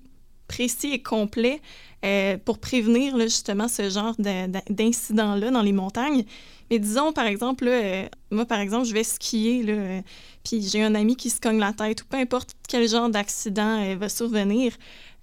précis 0.46 0.92
et 0.92 1.02
complet 1.02 1.61
euh, 2.04 2.37
pour 2.44 2.59
prévenir 2.59 3.16
là, 3.16 3.24
justement 3.24 3.68
ce 3.68 3.90
genre 3.90 4.14
d'incidents-là 4.18 5.50
dans 5.50 5.62
les 5.62 5.72
montagnes. 5.72 6.24
Mais 6.70 6.78
disons, 6.78 7.12
par 7.12 7.26
exemple, 7.26 7.66
euh, 7.68 8.06
moi, 8.30 8.44
par 8.44 8.61
exemple, 8.61 8.87
je 8.87 8.92
vais 8.92 9.04
skier, 9.04 9.62
là, 9.62 10.02
puis 10.44 10.62
j'ai 10.62 10.82
un 10.82 10.94
ami 10.94 11.16
qui 11.16 11.30
se 11.30 11.40
cogne 11.40 11.59
la 11.59 11.72
tête, 11.72 12.02
ou 12.02 12.04
peu 12.06 12.16
importe 12.16 12.54
quel 12.68 12.88
genre 12.88 13.09
d'accident 13.09 13.96
va 13.96 14.09
survenir. 14.09 14.72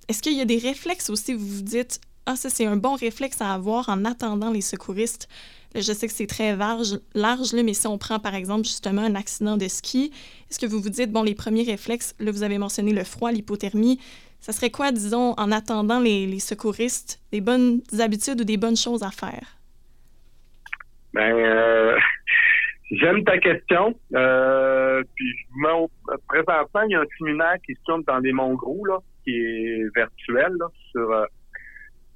Est-ce 0.08 0.22
qu'il 0.22 0.34
y 0.34 0.42
a 0.42 0.46
des 0.46 0.58
réflexes 0.58 1.10
aussi, 1.10 1.34
vous 1.34 1.48
vous 1.48 1.62
dites, 1.62 2.00
ah, 2.26 2.36
ça, 2.38 2.50
c'est 2.50 2.66
un 2.66 2.78
bon 2.78 2.96
réflexe 2.96 3.42
à 3.42 3.54
avoir 3.54 3.90
en 3.90 4.06
attendant 4.06 4.52
les 4.52 4.62
secouristes? 4.62 5.28
Je 5.76 5.92
sais 5.92 6.08
que 6.08 6.14
c'est 6.14 6.28
très 6.28 6.56
large, 6.56 7.00
large 7.16 7.54
mais 7.54 7.74
si 7.74 7.88
on 7.88 7.98
prend 7.98 8.20
par 8.20 8.36
exemple 8.36 8.66
justement 8.66 9.02
un 9.02 9.16
accident 9.16 9.58
de 9.58 9.68
ski, 9.68 10.12
est-ce 10.50 10.60
que 10.60 10.66
vous 10.66 10.80
vous 10.80 10.90
dites, 10.90 11.12
bon, 11.12 11.24
les 11.24 11.36
premiers 11.36 11.64
réflexes, 11.64 12.14
là, 12.20 12.32
vous 12.32 12.44
avez 12.44 12.58
mentionné 12.58 12.94
le 12.94 13.04
froid, 13.04 13.32
l'hypothermie, 13.32 14.00
ça 14.44 14.52
serait 14.52 14.70
quoi, 14.72 14.92
disons, 14.92 15.34
en 15.38 15.54
attendant 15.54 16.02
les, 16.02 16.38
secouristes, 16.40 17.22
des 17.32 17.40
bonnes 17.40 17.80
habitudes 17.98 18.42
ou 18.42 18.44
des 18.44 18.58
bonnes 18.58 18.76
choses 18.76 19.02
à 19.02 19.10
faire? 19.10 19.58
Ben, 21.14 21.34
euh, 21.34 21.98
j'aime 22.92 23.24
ta 23.24 23.38
question. 23.38 23.98
Euh, 24.14 25.02
puis, 25.16 25.34
présentement, 26.28 26.82
il 26.82 26.92
y 26.92 26.96
a 26.96 27.00
un 27.00 27.06
séminaire 27.18 27.56
qui 27.66 27.74
se 27.74 27.80
tourne 27.86 28.04
dans 28.04 28.20
les 28.20 28.34
Monts 28.34 28.56
Gros, 28.56 28.86
là, 28.86 28.98
qui 29.24 29.32
est 29.32 29.96
virtuel, 29.96 30.52
là, 30.60 30.68
sur 30.92 31.10
euh, 31.10 31.26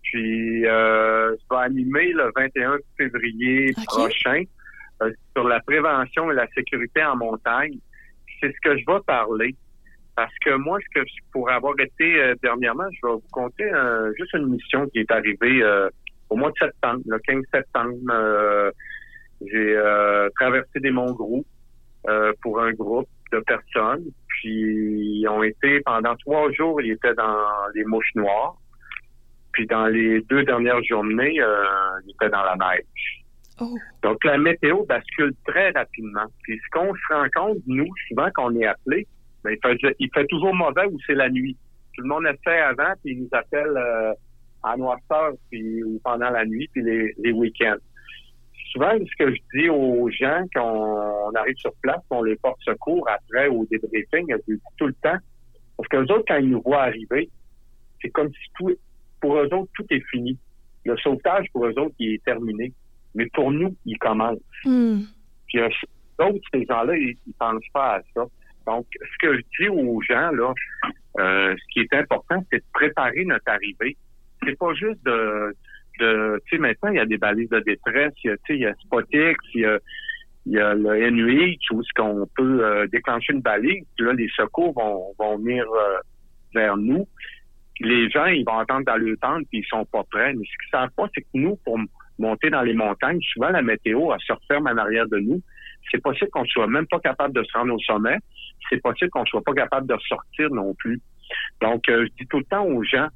puis, 0.04 0.66
euh, 0.66 1.36
je 1.36 1.56
vais 1.56 1.62
animer 1.62 2.12
le 2.12 2.30
21 2.36 2.78
février 2.98 3.74
prochain 3.88 4.44
euh, 5.02 5.12
sur 5.34 5.48
la 5.48 5.62
prévention 5.62 6.30
et 6.30 6.36
la 6.36 6.48
sécurité 6.48 7.04
en 7.04 7.16
montagne. 7.16 7.78
C'est 8.42 8.54
ce 8.54 8.62
que 8.62 8.78
je 8.78 8.84
vais 8.86 9.00
parler. 9.06 9.56
Parce 10.18 10.34
que 10.44 10.56
moi, 10.56 10.80
ce 10.82 11.00
que 11.00 11.06
pour 11.32 11.50
avoir 11.50 11.80
été 11.80 12.22
euh, 12.22 12.36
dernièrement, 12.44 12.90
je 12.92 13.08
vais 13.08 13.14
vous 13.14 13.24
compter 13.32 13.72
juste 14.18 14.34
une 14.34 14.48
mission 14.48 14.86
qui 14.90 15.00
est 15.00 15.12
arrivée 15.12 15.64
au 16.30 16.36
mois 16.36 16.50
de 16.50 16.56
septembre, 16.60 17.02
le 17.08 17.20
15 17.20 17.44
septembre. 17.54 18.74
j'ai 19.46 19.80
traversé 20.36 20.80
des 20.82 20.92
monts 20.92 21.14
gros 21.14 21.46
pour 22.42 22.60
un 22.60 22.74
groupe 22.74 23.08
de 23.32 23.40
personnes. 23.40 24.06
Puis 24.28 25.22
ils 25.22 25.28
ont 25.28 25.44
été 25.44 25.82
pendant 25.82 26.16
trois 26.16 26.52
jours, 26.52 26.82
ils 26.82 26.92
étaient 26.92 27.16
dans 27.16 27.38
les 27.74 27.84
mouches 27.86 28.14
noires. 28.16 28.56
Puis 29.54 29.66
dans 29.66 29.88
les 29.88 30.22
deux 30.22 30.44
dernières 30.44 30.84
journées, 30.84 31.42
euh, 31.42 31.66
il 32.06 32.12
était 32.12 32.30
dans 32.30 32.44
la 32.44 32.56
neige. 32.56 33.26
Oh. 33.60 33.76
Donc 34.04 34.24
la 34.24 34.38
météo 34.38 34.84
bascule 34.86 35.34
très 35.48 35.72
rapidement. 35.72 36.26
Puis 36.44 36.60
ce 36.64 36.70
qu'on 36.78 36.94
se 36.94 37.14
rend 37.14 37.28
compte, 37.36 37.58
nous, 37.66 37.88
souvent 38.08 38.30
qu'on 38.36 38.56
est 38.56 38.68
appelé, 38.68 39.08
ben, 39.64 39.78
il, 40.00 40.10
fait, 40.14 40.26
toujours 40.28 40.54
mauvais 40.54 40.86
ou 40.86 40.98
c'est 41.06 41.16
la 41.16 41.30
nuit? 41.30 41.56
Tout 41.96 42.04
le 42.04 42.10
monde 42.10 42.24
le 42.24 42.36
fait 42.44 42.60
avant, 42.60 42.94
puis 43.04 43.14
il 43.14 43.24
nous 43.24 43.30
appelle 43.32 43.76
euh, 43.76 44.14
à 44.64 44.78
noirceur 44.78 45.34
puis 45.50 45.84
ou 45.84 46.00
pendant 46.04 46.30
la 46.30 46.46
nuit, 46.46 46.70
puis 46.72 46.84
les, 46.84 47.14
les 47.18 47.32
week-ends. 47.32 47.78
Souvent, 48.72 48.94
ce 49.00 49.24
que 49.24 49.34
je 49.34 49.42
dis 49.54 49.70
aux 49.70 50.10
gens 50.10 50.44
quand 50.54 51.30
on 51.30 51.36
arrive 51.36 51.56
sur 51.58 51.74
place, 51.82 52.02
on 52.10 52.24
les 52.24 52.36
porte 52.36 52.60
secours 52.64 53.08
après 53.10 53.48
au 53.48 53.66
débriefing, 53.72 54.34
tout 54.78 54.88
le 54.88 54.94
temps. 55.02 55.18
Parce 55.78 55.88
que 55.90 55.98
les 55.98 56.12
autres, 56.12 56.26
quand 56.28 56.38
ils 56.38 56.50
nous 56.50 56.62
voient 56.62 56.84
arriver, 56.84 57.30
c'est 58.02 58.10
comme 58.10 58.30
si 58.30 58.52
tout, 58.58 58.76
pour 59.22 59.38
eux 59.38 59.54
autres, 59.54 59.72
tout 59.74 59.86
est 59.90 60.04
fini. 60.12 60.38
Le 60.86 60.98
sauvetage, 60.98 61.48
pour 61.54 61.66
eux 61.66 61.74
autres, 61.80 61.96
il 62.00 62.16
est 62.16 62.24
terminé. 62.24 62.72
Mais 63.16 63.26
pour 63.34 63.52
nous, 63.52 63.76
il 63.86 63.98
commence. 63.98 64.40
Mm. 64.66 65.02
Puis 65.48 65.60
d'autres, 66.20 66.40
ces 66.54 66.66
gens-là, 66.66 66.96
ils, 66.96 67.18
ne 67.28 67.34
pensent 67.40 67.70
pas 67.74 67.96
à 67.96 68.02
ça. 68.14 68.26
Donc, 68.68 68.86
ce 68.92 69.28
que 69.28 69.38
je 69.38 69.42
dis 69.60 69.70
aux 69.70 70.02
gens, 70.02 70.32
là, 70.32 70.54
euh, 71.20 71.56
ce 71.56 71.74
qui 71.74 71.80
est 71.80 71.94
important, 71.94 72.44
c'est 72.52 72.60
de 72.60 72.66
préparer 72.74 73.26
notre 73.26 73.50
arrivée. 73.50 73.98
C'est 74.44 74.58
pas 74.58 74.74
juste 74.74 75.04
de, 75.04 75.56
tu 76.00 76.06
sais, 76.50 76.58
maintenant, 76.60 76.90
il 76.90 76.98
y 76.98 77.00
a 77.00 77.06
des 77.06 77.18
balises 77.18 77.50
de 77.50 77.60
détresse, 77.62 78.14
il 78.24 78.30
y 78.30 78.34
a, 78.34 78.36
il 78.50 78.60
y 78.60 78.66
a 78.66 78.74
Spotix, 78.76 79.36
il 79.56 79.80
y 80.46 80.60
a, 80.60 80.74
le 80.76 81.10
NUH 81.10 81.58
où 81.72 81.82
ce 81.82 81.94
qu'on 81.96 82.28
peut 82.36 82.64
euh, 82.64 82.88
déclencher 82.88 83.34
une 83.34 83.42
balise, 83.42 83.84
puis 83.96 84.06
là, 84.06 84.14
les 84.14 84.30
secours 84.36 84.74
vont, 84.74 85.14
vont 85.18 85.38
venir 85.38 85.66
euh, 85.66 85.98
vers 86.54 86.78
nous 86.78 87.08
les 87.80 88.10
gens, 88.10 88.26
ils 88.26 88.44
vont 88.46 88.58
attendre 88.58 88.86
dans 88.86 88.98
le 88.98 89.18
tente 89.18 89.46
puis 89.50 89.60
ils 89.60 89.68
sont 89.68 89.86
pas 89.86 90.04
prêts. 90.10 90.34
Mais 90.34 90.46
ce 90.46 90.58
qu'ils 90.64 90.72
savent 90.72 90.92
pas, 90.96 91.08
c'est 91.14 91.22
que 91.22 91.28
nous, 91.34 91.56
pour 91.58 91.78
monter 92.20 92.50
dans 92.50 92.62
les 92.62 92.74
montagnes, 92.74 93.20
souvent 93.34 93.50
la 93.50 93.62
météo, 93.62 94.12
elle 94.14 94.20
se 94.22 94.34
referme 94.34 94.68
en 94.68 94.78
arrière 94.78 95.08
de 95.08 95.20
nous. 95.20 95.42
C'est 95.92 96.02
possible 96.02 96.30
qu'on 96.32 96.46
soit 96.46 96.68
même 96.68 96.88
pas 96.88 97.00
capable 97.00 97.34
de 97.34 97.44
se 97.44 97.58
rendre 97.58 97.74
au 97.74 97.80
sommet. 97.80 98.18
C'est 98.70 98.82
possible 98.82 99.10
qu'on 99.10 99.26
soit 99.26 99.42
pas 99.42 99.54
capable 99.54 99.88
de 99.88 99.96
sortir 100.08 100.50
non 100.52 100.74
plus. 100.76 101.00
Donc, 101.62 101.88
euh, 101.90 102.06
je 102.06 102.24
dis 102.24 102.28
tout 102.28 102.40
le 102.40 102.46
temps 102.46 102.66
aux 102.66 102.84
gens, 102.84 103.08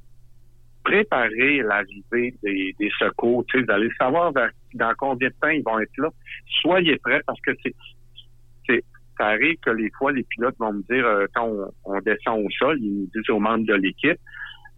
préparez 0.84 1.62
l'arrivée 1.62 2.34
des, 2.42 2.74
des 2.78 2.90
secours. 2.98 3.44
Vous 3.54 3.64
allez 3.68 3.90
savoir 3.98 4.32
dans 4.32 4.92
combien 4.98 5.28
de 5.28 5.34
temps 5.40 5.48
ils 5.48 5.62
vont 5.62 5.78
être 5.78 5.96
là. 5.98 6.08
Soyez 6.60 6.96
prêts 6.98 7.22
parce 7.26 7.40
que 7.40 7.52
c'est, 7.62 7.74
c'est 8.66 8.84
ça 9.18 9.26
arrive 9.26 9.56
que 9.58 9.70
les 9.70 9.90
fois, 9.90 10.12
les 10.12 10.24
pilotes 10.24 10.56
vont 10.58 10.72
me 10.72 10.82
dire, 10.82 11.06
euh, 11.06 11.26
quand 11.34 11.46
on, 11.46 11.70
on, 11.84 12.00
descend 12.00 12.44
au 12.44 12.50
sol, 12.50 12.78
ils 12.80 13.08
disent 13.14 13.30
aux 13.30 13.38
membres 13.38 13.66
de 13.66 13.74
l'équipe, 13.74 14.18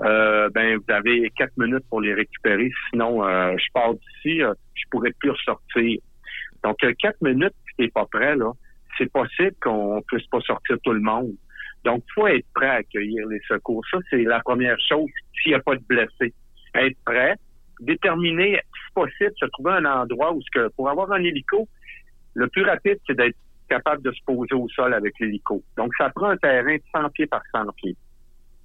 euh, 0.02 0.48
ben 0.50 0.76
vous 0.76 0.92
avez 0.92 1.30
quatre 1.36 1.56
minutes 1.56 1.84
pour 1.88 2.00
les 2.00 2.14
récupérer, 2.14 2.72
sinon 2.90 3.24
euh, 3.24 3.54
je 3.56 3.64
pars 3.72 3.94
d'ici, 3.94 4.42
euh, 4.42 4.52
je 4.74 4.82
pourrais 4.90 5.12
plus 5.12 5.30
ressortir. 5.30 6.00
Donc 6.64 6.76
quatre 6.98 7.20
minutes, 7.22 7.54
t'es 7.76 7.88
pas 7.88 8.06
prêt 8.06 8.36
là, 8.36 8.52
c'est 8.98 9.10
possible 9.10 9.54
qu'on 9.60 10.02
puisse 10.06 10.26
pas 10.26 10.40
sortir 10.40 10.76
tout 10.82 10.92
le 10.92 11.00
monde. 11.00 11.34
Donc 11.84 12.02
faut 12.14 12.26
être 12.26 12.46
prêt 12.54 12.68
à 12.68 12.74
accueillir 12.74 13.26
les 13.28 13.40
secours. 13.48 13.84
Ça 13.90 13.98
c'est 14.10 14.22
la 14.22 14.40
première 14.40 14.78
chose 14.88 15.08
s'il 15.40 15.52
n'y 15.52 15.56
a 15.56 15.60
pas 15.60 15.76
de 15.76 15.82
blessés. 15.88 16.32
Être 16.74 16.96
prêt, 17.04 17.36
déterminer 17.80 18.60
si 18.72 18.94
possible 18.94 19.32
se 19.38 19.46
trouver 19.46 19.72
un 19.72 19.84
endroit 19.84 20.32
où 20.32 20.40
ce 20.42 20.50
que 20.52 20.68
pour 20.68 20.88
avoir 20.88 21.12
un 21.12 21.22
hélico, 21.22 21.68
le 22.34 22.48
plus 22.48 22.64
rapide 22.64 22.98
c'est 23.06 23.16
d'être 23.16 23.36
capable 23.68 24.02
de 24.02 24.12
se 24.12 24.22
poser 24.24 24.54
au 24.54 24.68
sol 24.68 24.94
avec 24.94 25.14
l'hélico. 25.20 25.62
Donc 25.76 25.92
ça 25.98 26.10
prend 26.10 26.30
un 26.30 26.36
terrain 26.36 26.76
de 26.76 26.82
100 26.94 27.10
pieds 27.10 27.26
par 27.26 27.42
100 27.52 27.72
pieds. 27.72 27.96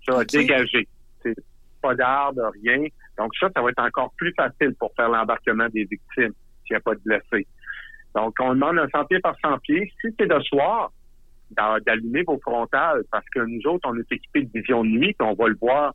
Ça, 0.06 0.24
dégagé 0.24 0.88
pas 1.82 1.96
d'arbres, 1.96 2.52
rien. 2.64 2.88
Donc 3.18 3.32
ça, 3.40 3.50
ça 3.56 3.62
va 3.62 3.70
être 3.70 3.82
encore 3.82 4.14
plus 4.18 4.34
facile 4.34 4.76
pour 4.80 4.94
faire 4.96 5.10
l'embarquement 5.10 5.68
des 5.70 5.86
victimes 5.86 6.34
s'il 6.66 6.72
n'y 6.72 6.76
a 6.76 6.80
pas 6.82 6.96
de 6.96 7.02
blessés. 7.04 7.48
Donc, 8.16 8.36
on 8.40 8.54
demande 8.54 8.80
un 8.80 8.88
100 8.90 9.06
pieds 9.06 9.20
par 9.20 9.36
100 9.44 9.60
pieds. 9.60 9.92
Si 10.02 10.08
c'est 10.20 10.28
de 10.28 10.40
soir, 10.42 10.92
d'allumer 11.86 12.24
vos 12.24 12.40
frontales, 12.40 13.04
parce 13.12 13.26
que 13.30 13.40
nous 13.40 13.62
autres, 13.68 13.90
on 13.90 13.98
est 13.98 14.12
équipés 14.12 14.44
de 14.44 14.52
vision 14.54 14.84
de 14.84 14.90
nuit, 14.90 15.16
puis 15.18 15.28
on 15.28 15.34
va 15.34 15.48
le 15.48 15.58
voir 15.60 15.94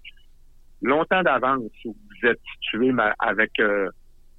longtemps 0.83 1.22
d'avance 1.22 1.62
où 1.85 1.94
vous 1.94 2.29
êtes 2.29 2.40
situé 2.55 2.92
avec 3.18 3.50
euh, 3.61 3.88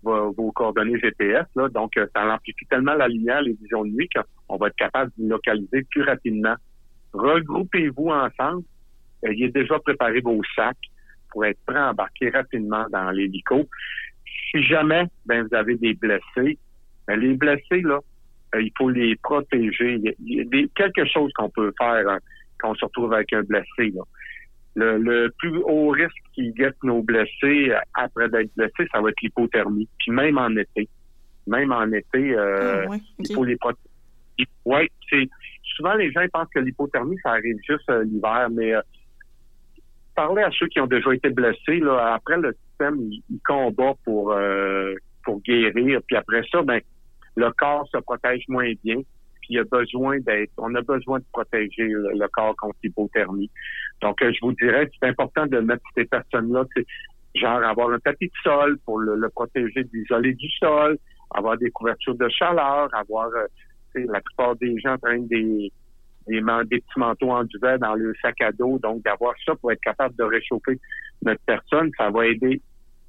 vos, 0.03 0.51
coordonnées 0.51 0.99
GPS. 0.99 1.45
Là. 1.55 1.69
Donc, 1.69 1.97
euh, 1.97 2.05
ça 2.15 2.25
amplifie 2.27 2.65
tellement 2.67 2.93
la 2.93 3.07
lumière, 3.07 3.41
les 3.41 3.53
visions 3.53 3.83
de 3.83 3.91
nuit, 3.91 4.09
qu'on 4.47 4.57
va 4.57 4.67
être 4.67 4.75
capable 4.75 5.11
de 5.17 5.29
localiser 5.29 5.83
plus 5.89 6.03
rapidement. 6.03 6.55
Regroupez-vous 7.13 8.09
ensemble, 8.09 8.63
ayez 9.23 9.49
déjà 9.49 9.79
préparé 9.79 10.21
vos 10.21 10.41
sacs 10.55 10.77
pour 11.31 11.45
être 11.45 11.59
prêt 11.65 11.79
à 11.79 11.91
embarquer 11.91 12.29
rapidement 12.29 12.85
dans 12.91 13.09
l'hélico. 13.11 13.67
Si 14.51 14.63
jamais 14.63 15.05
ben, 15.25 15.47
vous 15.47 15.55
avez 15.55 15.75
des 15.75 15.93
blessés, 15.93 16.57
les 17.07 17.33
blessés, 17.33 17.81
là, 17.81 17.99
euh, 18.55 18.61
il 18.61 18.71
faut 18.77 18.89
les 18.89 19.15
protéger. 19.17 19.99
Il 20.19 20.33
y 20.33 20.41
a, 20.41 20.43
des, 20.45 20.69
quelque 20.75 21.05
chose 21.05 21.31
qu'on 21.33 21.49
peut 21.49 21.73
faire 21.77 22.07
hein, 22.09 22.19
quand 22.59 22.71
on 22.71 22.75
se 22.75 22.85
retrouve 22.85 23.13
avec 23.13 23.31
un 23.33 23.43
blessé. 23.43 23.93
Là. 23.93 24.03
Le, 24.75 25.29
plus 25.37 25.57
haut 25.59 25.89
risque 25.89 26.11
qui 26.33 26.51
guette 26.51 26.75
nos 26.83 27.01
blessés 27.01 27.71
euh, 27.71 27.79
après 27.93 28.29
d'être 28.29 28.53
blessés, 28.55 28.87
ça 28.91 29.01
va 29.01 29.09
être 29.09 29.21
l'hypothermie. 29.21 29.87
Puis 29.99 30.11
même 30.11 30.37
en 30.37 30.55
été. 30.55 30.89
Même 31.47 31.71
en 31.71 31.91
été, 31.91 32.35
euh, 32.35 32.85
ah, 32.89 32.95
il 33.19 33.33
faut 33.33 33.43
les 33.43 33.55
protéger. 33.57 33.79
Oui, 34.65 34.89
c'est 35.09 35.29
souvent 35.75 35.93
les 35.93 36.11
gens 36.11 36.25
pensent 36.33 36.49
que 36.53 36.59
l'hypothermie, 36.59 37.17
ça 37.23 37.31
arrive 37.31 37.57
juste 37.67 37.89
l'hiver, 38.03 38.49
mais 38.51 38.73
parler 40.15 40.41
à 40.41 40.49
ceux 40.51 40.67
qui 40.67 40.79
ont 40.79 40.87
déjà 40.87 41.13
été 41.13 41.29
blessés. 41.29 41.79
Là, 41.79 42.15
après, 42.15 42.37
le 42.37 42.55
système, 42.67 42.99
il, 43.11 43.21
combat 43.45 43.93
pour, 44.03 44.31
euh, 44.31 44.95
pour 45.23 45.41
guérir. 45.41 45.99
Puis 46.07 46.15
après 46.15 46.41
ça, 46.51 46.61
ben, 46.63 46.79
le 47.35 47.51
corps 47.51 47.87
se 47.91 47.97
protège 47.97 48.43
moins 48.47 48.71
bien. 48.83 48.97
puis 49.41 49.49
il 49.51 49.59
a 49.59 49.63
besoin 49.63 50.19
d'être, 50.19 50.51
on 50.57 50.73
a 50.75 50.81
besoin 50.81 51.19
de 51.19 51.25
protéger 51.31 51.87
le, 51.87 52.27
corps 52.29 52.55
contre 52.55 52.77
l'hypothermie. 52.83 53.51
Donc, 54.01 54.17
je 54.21 54.39
vous 54.41 54.53
dirais, 54.53 54.89
c'est 54.99 55.07
important 55.07 55.45
de 55.45 55.59
mettre 55.59 55.83
ces 55.95 56.05
personnes-là, 56.05 56.65
genre 57.35 57.63
avoir 57.63 57.91
un 57.91 57.99
tapis 57.99 58.27
de 58.27 58.33
sol 58.43 58.77
pour 58.85 58.99
le, 58.99 59.29
protéger, 59.29 59.83
d'isoler 59.83 60.33
du 60.33 60.49
sol, 60.59 60.97
avoir 61.33 61.57
des 61.57 61.71
couvertures 61.71 62.15
de 62.15 62.29
chaleur, 62.29 62.89
avoir, 62.93 63.29
la 63.93 64.21
plupart 64.21 64.55
des 64.55 64.77
gens 64.79 64.97
prennent 64.97 65.27
des 65.27 65.71
des, 66.27 66.41
des 66.41 66.79
petits 66.79 66.99
manteaux 66.99 67.31
en 67.31 67.43
duvet 67.43 67.77
dans 67.77 67.95
le 67.95 68.13
sac 68.21 68.41
à 68.41 68.51
dos. 68.51 68.79
Donc, 68.79 69.03
d'avoir 69.03 69.33
ça 69.45 69.55
pour 69.55 69.71
être 69.71 69.81
capable 69.81 70.15
de 70.15 70.23
réchauffer 70.23 70.79
notre 71.23 71.41
personne, 71.45 71.91
ça 71.97 72.09
va 72.09 72.25
aider 72.27 72.61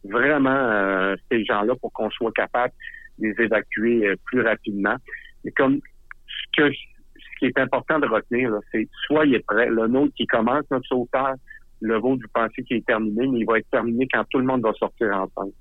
vraiment 0.05 0.51
euh, 0.51 1.17
ces 1.31 1.45
gens-là 1.45 1.75
pour 1.81 1.93
qu'on 1.93 2.11
soit 2.11 2.33
capable 2.33 2.73
les 3.18 3.35
évacuer 3.38 4.07
euh, 4.07 4.16
plus 4.24 4.42
rapidement. 4.42 4.96
Et 5.44 5.52
comme 5.52 5.81
ce, 6.26 6.62
que, 6.62 6.72
ce 6.72 7.38
qui 7.38 7.46
est 7.46 7.59
important 7.59 7.98
de 7.98 8.07
retenir, 8.07 8.52
c'est 8.72 8.88
soyez 9.07 9.40
prêts. 9.40 9.68
Le 9.68 9.87
nôtre 9.87 10.14
qui 10.14 10.26
commence 10.26 10.64
notre 10.70 10.87
sauvetage, 10.87 11.38
le 11.81 11.98
vôtre, 11.98 12.22
vous 12.22 12.33
pensez 12.33 12.62
qu'il 12.62 12.79
est 12.79 12.87
terminé, 12.87 13.26
mais 13.26 13.40
il 13.40 13.46
va 13.46 13.59
être 13.59 13.70
terminé 13.70 14.07
quand 14.12 14.24
tout 14.31 14.38
le 14.38 14.44
monde 14.44 14.62
va 14.62 14.72
sortir 14.74 15.09
ensemble. 15.09 15.52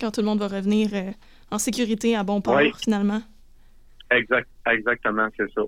Quand 0.00 0.10
tout 0.10 0.20
le 0.20 0.26
monde 0.26 0.40
va 0.40 0.48
revenir 0.48 0.88
euh, 0.94 1.10
en 1.50 1.58
sécurité 1.58 2.16
à 2.16 2.24
bon 2.24 2.40
port, 2.40 2.60
finalement. 2.78 3.20
Exact, 4.10 4.48
exactement, 4.70 5.28
c'est 5.36 5.50
ça. 5.52 5.62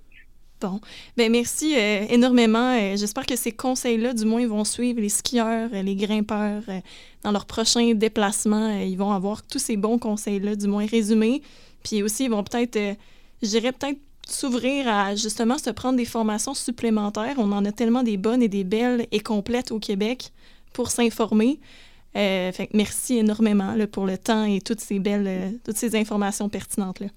Bon. 0.60 0.80
Ben 1.16 1.30
merci 1.30 1.74
euh, 1.76 2.06
énormément. 2.08 2.76
Euh, 2.78 2.96
j'espère 2.96 3.26
que 3.26 3.36
ces 3.36 3.52
conseils-là, 3.52 4.14
du 4.14 4.24
moins, 4.24 4.46
vont 4.46 4.64
suivre 4.64 5.00
les 5.00 5.08
skieurs, 5.08 5.68
euh, 5.72 5.82
les 5.82 5.96
grimpeurs 5.96 6.62
dans 7.22 7.32
leurs 7.32 7.46
prochains 7.46 7.92
déplacements. 7.94 8.70
ils 8.78 8.96
vont 8.96 9.12
avoir 9.12 9.42
tous 9.42 9.58
ces 9.58 9.76
bons 9.76 9.98
conseils-là, 9.98 10.56
du 10.56 10.66
moins 10.66 10.86
résumés. 10.86 11.42
Puis 11.82 12.02
aussi, 12.02 12.24
ils 12.24 12.30
vont 12.30 12.44
peut-être, 12.44 12.78
je 13.42 13.48
dirais 13.48 13.72
peut-être 13.72 13.98
s'ouvrir 14.26 14.88
à 14.88 15.14
justement 15.16 15.58
se 15.58 15.70
prendre 15.70 15.96
des 15.96 16.06
formations 16.06 16.54
supplémentaires. 16.54 17.34
On 17.38 17.52
en 17.52 17.64
a 17.64 17.72
tellement 17.72 18.02
des 18.02 18.16
bonnes 18.16 18.42
et 18.42 18.48
des 18.48 18.64
belles 18.64 19.06
et 19.12 19.20
complètes 19.20 19.70
au 19.70 19.78
Québec 19.78 20.32
pour 20.72 20.90
s'informer. 20.90 21.60
merci 22.72 23.18
énormément 23.18 23.74
pour 23.92 24.06
le 24.06 24.16
temps 24.16 24.44
et 24.44 24.60
toutes 24.62 24.80
ces 24.80 24.98
belles, 24.98 25.58
toutes 25.64 25.76
ces 25.76 25.94
informations 25.94 26.48
pertinentes 26.48 27.00
là. 27.00 27.08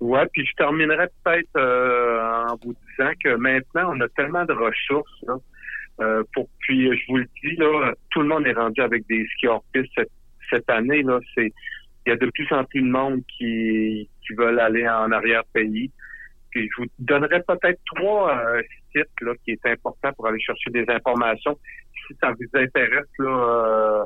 Ouais, 0.00 0.26
puis 0.32 0.46
je 0.46 0.52
terminerai 0.56 1.08
peut-être 1.24 1.48
euh, 1.56 2.46
en 2.48 2.56
vous 2.62 2.74
disant 2.90 3.10
que 3.22 3.34
maintenant, 3.34 3.94
on 3.94 4.00
a 4.00 4.08
tellement 4.10 4.44
de 4.44 4.52
ressources. 4.52 5.22
Là, 5.26 5.38
euh, 6.00 6.22
pour 6.32 6.48
puis 6.60 6.96
je 6.96 7.06
vous 7.08 7.16
le 7.16 7.26
dis 7.42 7.56
là, 7.56 7.92
tout 8.10 8.20
le 8.20 8.28
monde 8.28 8.46
est 8.46 8.52
rendu 8.52 8.80
avec 8.80 9.06
des 9.08 9.26
ski 9.34 9.48
hors 9.48 9.64
piste 9.72 9.90
cette, 9.96 10.10
cette 10.50 10.70
année 10.70 11.02
là. 11.02 11.18
C'est 11.34 11.52
il 12.06 12.10
y 12.10 12.12
a 12.12 12.16
de 12.16 12.30
plus 12.30 12.46
en 12.52 12.62
plus 12.64 12.82
de 12.82 12.86
monde 12.86 13.22
qui 13.36 14.08
qui 14.24 14.34
veulent 14.34 14.60
aller 14.60 14.88
en 14.88 15.10
arrière 15.10 15.42
pays. 15.52 15.90
Puis 16.50 16.70
je 16.70 16.82
vous 16.82 16.88
donnerai 17.00 17.42
peut-être 17.42 17.80
trois 17.96 18.38
euh, 18.38 18.62
sites 18.92 19.20
là 19.20 19.32
qui 19.44 19.50
est 19.50 19.66
important 19.66 20.12
pour 20.12 20.28
aller 20.28 20.40
chercher 20.40 20.70
des 20.70 20.84
informations 20.88 21.58
si 22.06 22.14
ça 22.22 22.30
vous 22.30 22.58
intéresse 22.58 23.10
là 23.18 24.04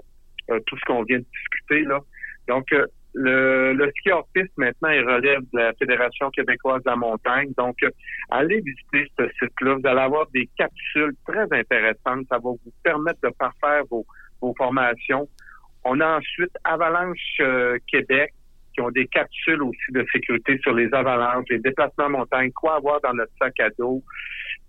euh, 0.50 0.60
tout 0.66 0.78
ce 0.78 0.84
qu'on 0.86 1.02
vient 1.02 1.18
de 1.18 1.24
discuter 1.24 1.82
là. 1.82 2.00
Donc 2.48 2.66
le, 3.14 3.74
le 3.74 3.90
ski 3.98 4.10
piste 4.32 4.52
maintenant 4.56 4.88
il 4.90 5.04
relève 5.04 5.40
de 5.52 5.58
la 5.58 5.72
Fédération 5.74 6.30
québécoise 6.30 6.82
de 6.84 6.90
la 6.90 6.96
montagne. 6.96 7.52
Donc, 7.56 7.76
euh, 7.82 7.90
allez 8.30 8.60
visiter 8.60 9.10
ce 9.18 9.28
site-là. 9.38 9.74
Vous 9.74 9.86
allez 9.86 10.00
avoir 10.00 10.26
des 10.30 10.48
capsules 10.56 11.14
très 11.26 11.46
intéressantes. 11.52 12.26
Ça 12.28 12.36
va 12.36 12.50
vous 12.50 12.60
permettre 12.82 13.20
de 13.22 13.30
parfaire 13.38 13.82
vos, 13.90 14.06
vos 14.40 14.54
formations. 14.56 15.28
On 15.84 16.00
a 16.00 16.18
ensuite 16.18 16.52
Avalanche 16.64 17.36
euh, 17.40 17.78
Québec 17.90 18.32
qui 18.72 18.80
ont 18.80 18.90
des 18.90 19.06
capsules 19.06 19.62
aussi 19.62 19.92
de 19.92 20.06
sécurité 20.12 20.58
sur 20.62 20.72
les 20.72 20.92
avalanches, 20.94 21.44
les 21.50 21.58
déplacements 21.58 22.06
en 22.06 22.10
montagne, 22.10 22.50
quoi 22.52 22.76
avoir 22.76 23.00
dans 23.02 23.12
notre 23.12 23.32
sac 23.38 23.58
à 23.60 23.68
dos. 23.78 24.02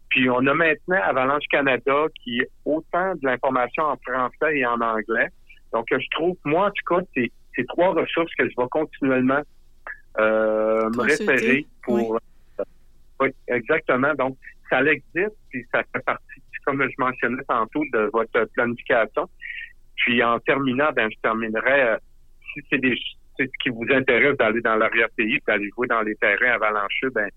Puis 0.09 0.29
on 0.29 0.45
a 0.45 0.53
maintenant 0.53 0.99
Avalanche 1.01 1.45
Canada 1.49 2.05
qui 2.21 2.39
est 2.39 2.49
autant 2.65 3.13
de 3.15 3.19
l'information 3.23 3.83
en 3.83 3.97
français 4.05 4.57
et 4.57 4.65
en 4.65 4.81
anglais. 4.81 5.29
Donc, 5.71 5.85
je 5.89 6.07
trouve, 6.11 6.37
moi, 6.45 6.67
en 6.67 6.71
tout 6.71 6.95
cas, 6.95 7.01
c'est 7.15 7.31
c'est 7.55 7.65
trois 7.67 7.93
ressources 7.93 8.33
que 8.37 8.49
je 8.49 8.53
vais 8.57 8.67
continuellement 8.69 9.41
euh, 10.19 10.89
me 10.89 11.01
référer 11.01 11.65
pour. 11.83 12.15
Euh, 12.15 12.63
oui. 13.19 13.29
exactement. 13.47 14.13
Donc, 14.15 14.37
ça 14.69 14.81
existe, 14.83 15.37
puis 15.49 15.65
ça 15.73 15.83
fait 15.93 16.03
partie, 16.03 16.41
comme 16.65 16.81
je 16.83 16.95
mentionnais 16.97 17.43
tantôt, 17.47 17.83
de 17.93 18.09
votre 18.11 18.45
planification. 18.53 19.29
Puis 19.95 20.23
en 20.23 20.39
terminant, 20.39 20.91
ben 20.95 21.09
je 21.11 21.17
terminerai 21.21 21.81
euh, 21.81 21.97
si 22.53 22.61
c'est 22.69 22.79
des 22.79 22.97
ce 23.39 23.45
qui 23.63 23.69
vous 23.69 23.85
intéresse 23.89 24.37
d'aller 24.37 24.61
dans 24.61 24.75
l'arrière-pays, 24.75 25.39
d'aller 25.47 25.69
jouer 25.75 25.87
dans 25.87 26.01
les 26.01 26.15
terrains 26.15 26.53
avalancheux, 26.53 27.09
ben 27.09 27.27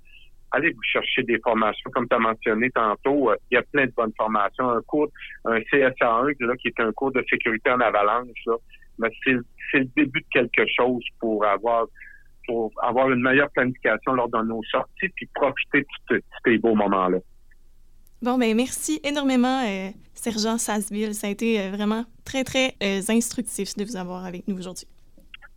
allez 0.51 0.71
vous 0.71 0.83
chercher 0.83 1.23
des 1.23 1.39
formations, 1.39 1.91
comme 1.91 2.07
tu 2.07 2.15
as 2.15 2.19
mentionné 2.19 2.71
tantôt. 2.71 3.33
il 3.51 3.55
y 3.55 3.59
a 3.59 3.63
plein 3.63 3.87
de 3.87 3.93
bonnes 3.93 4.13
formations. 4.17 4.69
Un 4.71 4.83
cours, 4.83 5.09
un 5.47 5.59
CSA1, 5.59 6.37
là, 6.41 6.57
qui 6.57 6.69
est 6.69 6.81
un 6.81 6.93
cours 6.93 7.13
de 7.13 7.25
sécurité 7.31 7.71
en 7.71 7.81
avalanche, 7.81 8.29
là, 8.45 8.57
mais 8.99 9.11
c'est 9.23 9.79
le 9.79 9.85
début 9.97 10.21
de 10.21 10.27
quelque 10.31 10.67
chose 10.77 11.03
pour 11.21 11.45
avoir 11.45 11.87
pour 12.47 12.71
avoir 12.83 13.11
une 13.11 13.23
meilleure 13.23 13.51
planification 13.51 14.13
lors 14.13 14.29
de 14.29 14.39
nos 14.43 14.63
sorties 14.71 15.09
puis 15.17 15.29
profiter 15.35 15.85
de, 16.11 16.23
ces 16.45 16.59
beaux 16.59 16.75
moments-là. 16.75 17.19
Bon, 18.23 18.39
ben 18.39 18.57
merci 18.57 19.01
énormément, 19.05 19.63
euh, 19.67 19.91
Sergent 20.15 20.57
Sassville. 20.57 21.15
Ça 21.15 21.27
a 21.27 21.31
été 21.31 21.61
euh, 21.61 21.71
vraiment 21.71 22.05
très, 22.25 22.45
très 22.45 22.75
euh, 22.83 23.01
instructif 23.09 23.77
de 23.77 23.85
vous 23.85 23.97
avoir 23.97 24.25
avec 24.25 24.47
nous 24.49 24.57
aujourd'hui. 24.57 24.87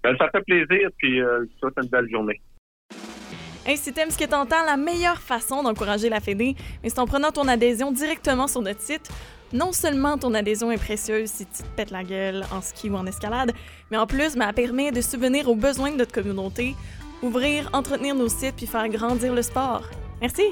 Ben, 0.04 0.16
ça 0.18 0.30
fait 0.30 0.42
plaisir, 0.42 0.90
puis 0.98 1.18
je 1.18 1.44
vous 1.44 1.60
souhaite 1.60 1.76
une 1.82 1.90
belle 1.90 2.10
journée. 2.10 2.42
T'aimes 3.66 4.10
ce 4.10 4.18
que 4.18 4.28
t'entends, 4.28 4.66
la 4.66 4.78
meilleure 4.78 5.22
façon 5.22 5.62
d'encourager 5.62 6.10
la 6.10 6.20
Fédé, 6.20 6.56
c'est 6.84 6.98
en 6.98 7.06
prenant 7.06 7.32
ton 7.32 7.48
adhésion 7.48 7.92
directement 7.92 8.48
sur 8.48 8.62
notre 8.62 8.82
site 8.82 9.12
non 9.54 9.72
seulement 9.72 10.18
ton 10.18 10.34
adhésion 10.34 10.72
est 10.72 10.78
précieuse 10.78 11.30
si 11.30 11.46
tu 11.46 11.64
te 11.64 11.68
pètes 11.76 11.92
la 11.92 12.04
gueule 12.04 12.44
en 12.52 12.62
ski 12.62 12.90
ou 12.90 12.96
en 12.96 13.06
escalade, 13.06 13.54
mais 13.92 13.98
en 13.98 14.08
plus, 14.08 14.36
ben, 14.36 14.48
elle 14.48 14.54
permet 14.54 14.92
de 14.92 15.02
subvenir 15.02 15.50
aux 15.50 15.56
besoins 15.56 15.92
de 15.92 15.98
notre 15.98 16.12
communauté, 16.12 16.76
ouvrir, 17.22 17.70
entretenir 17.74 18.16
nos 18.16 18.30
sites 18.30 18.56
puis 18.56 18.68
faire 18.68 18.88
grandir 18.90 19.34
le 19.34 19.42
sport. 19.42 19.84
Merci! 20.22 20.44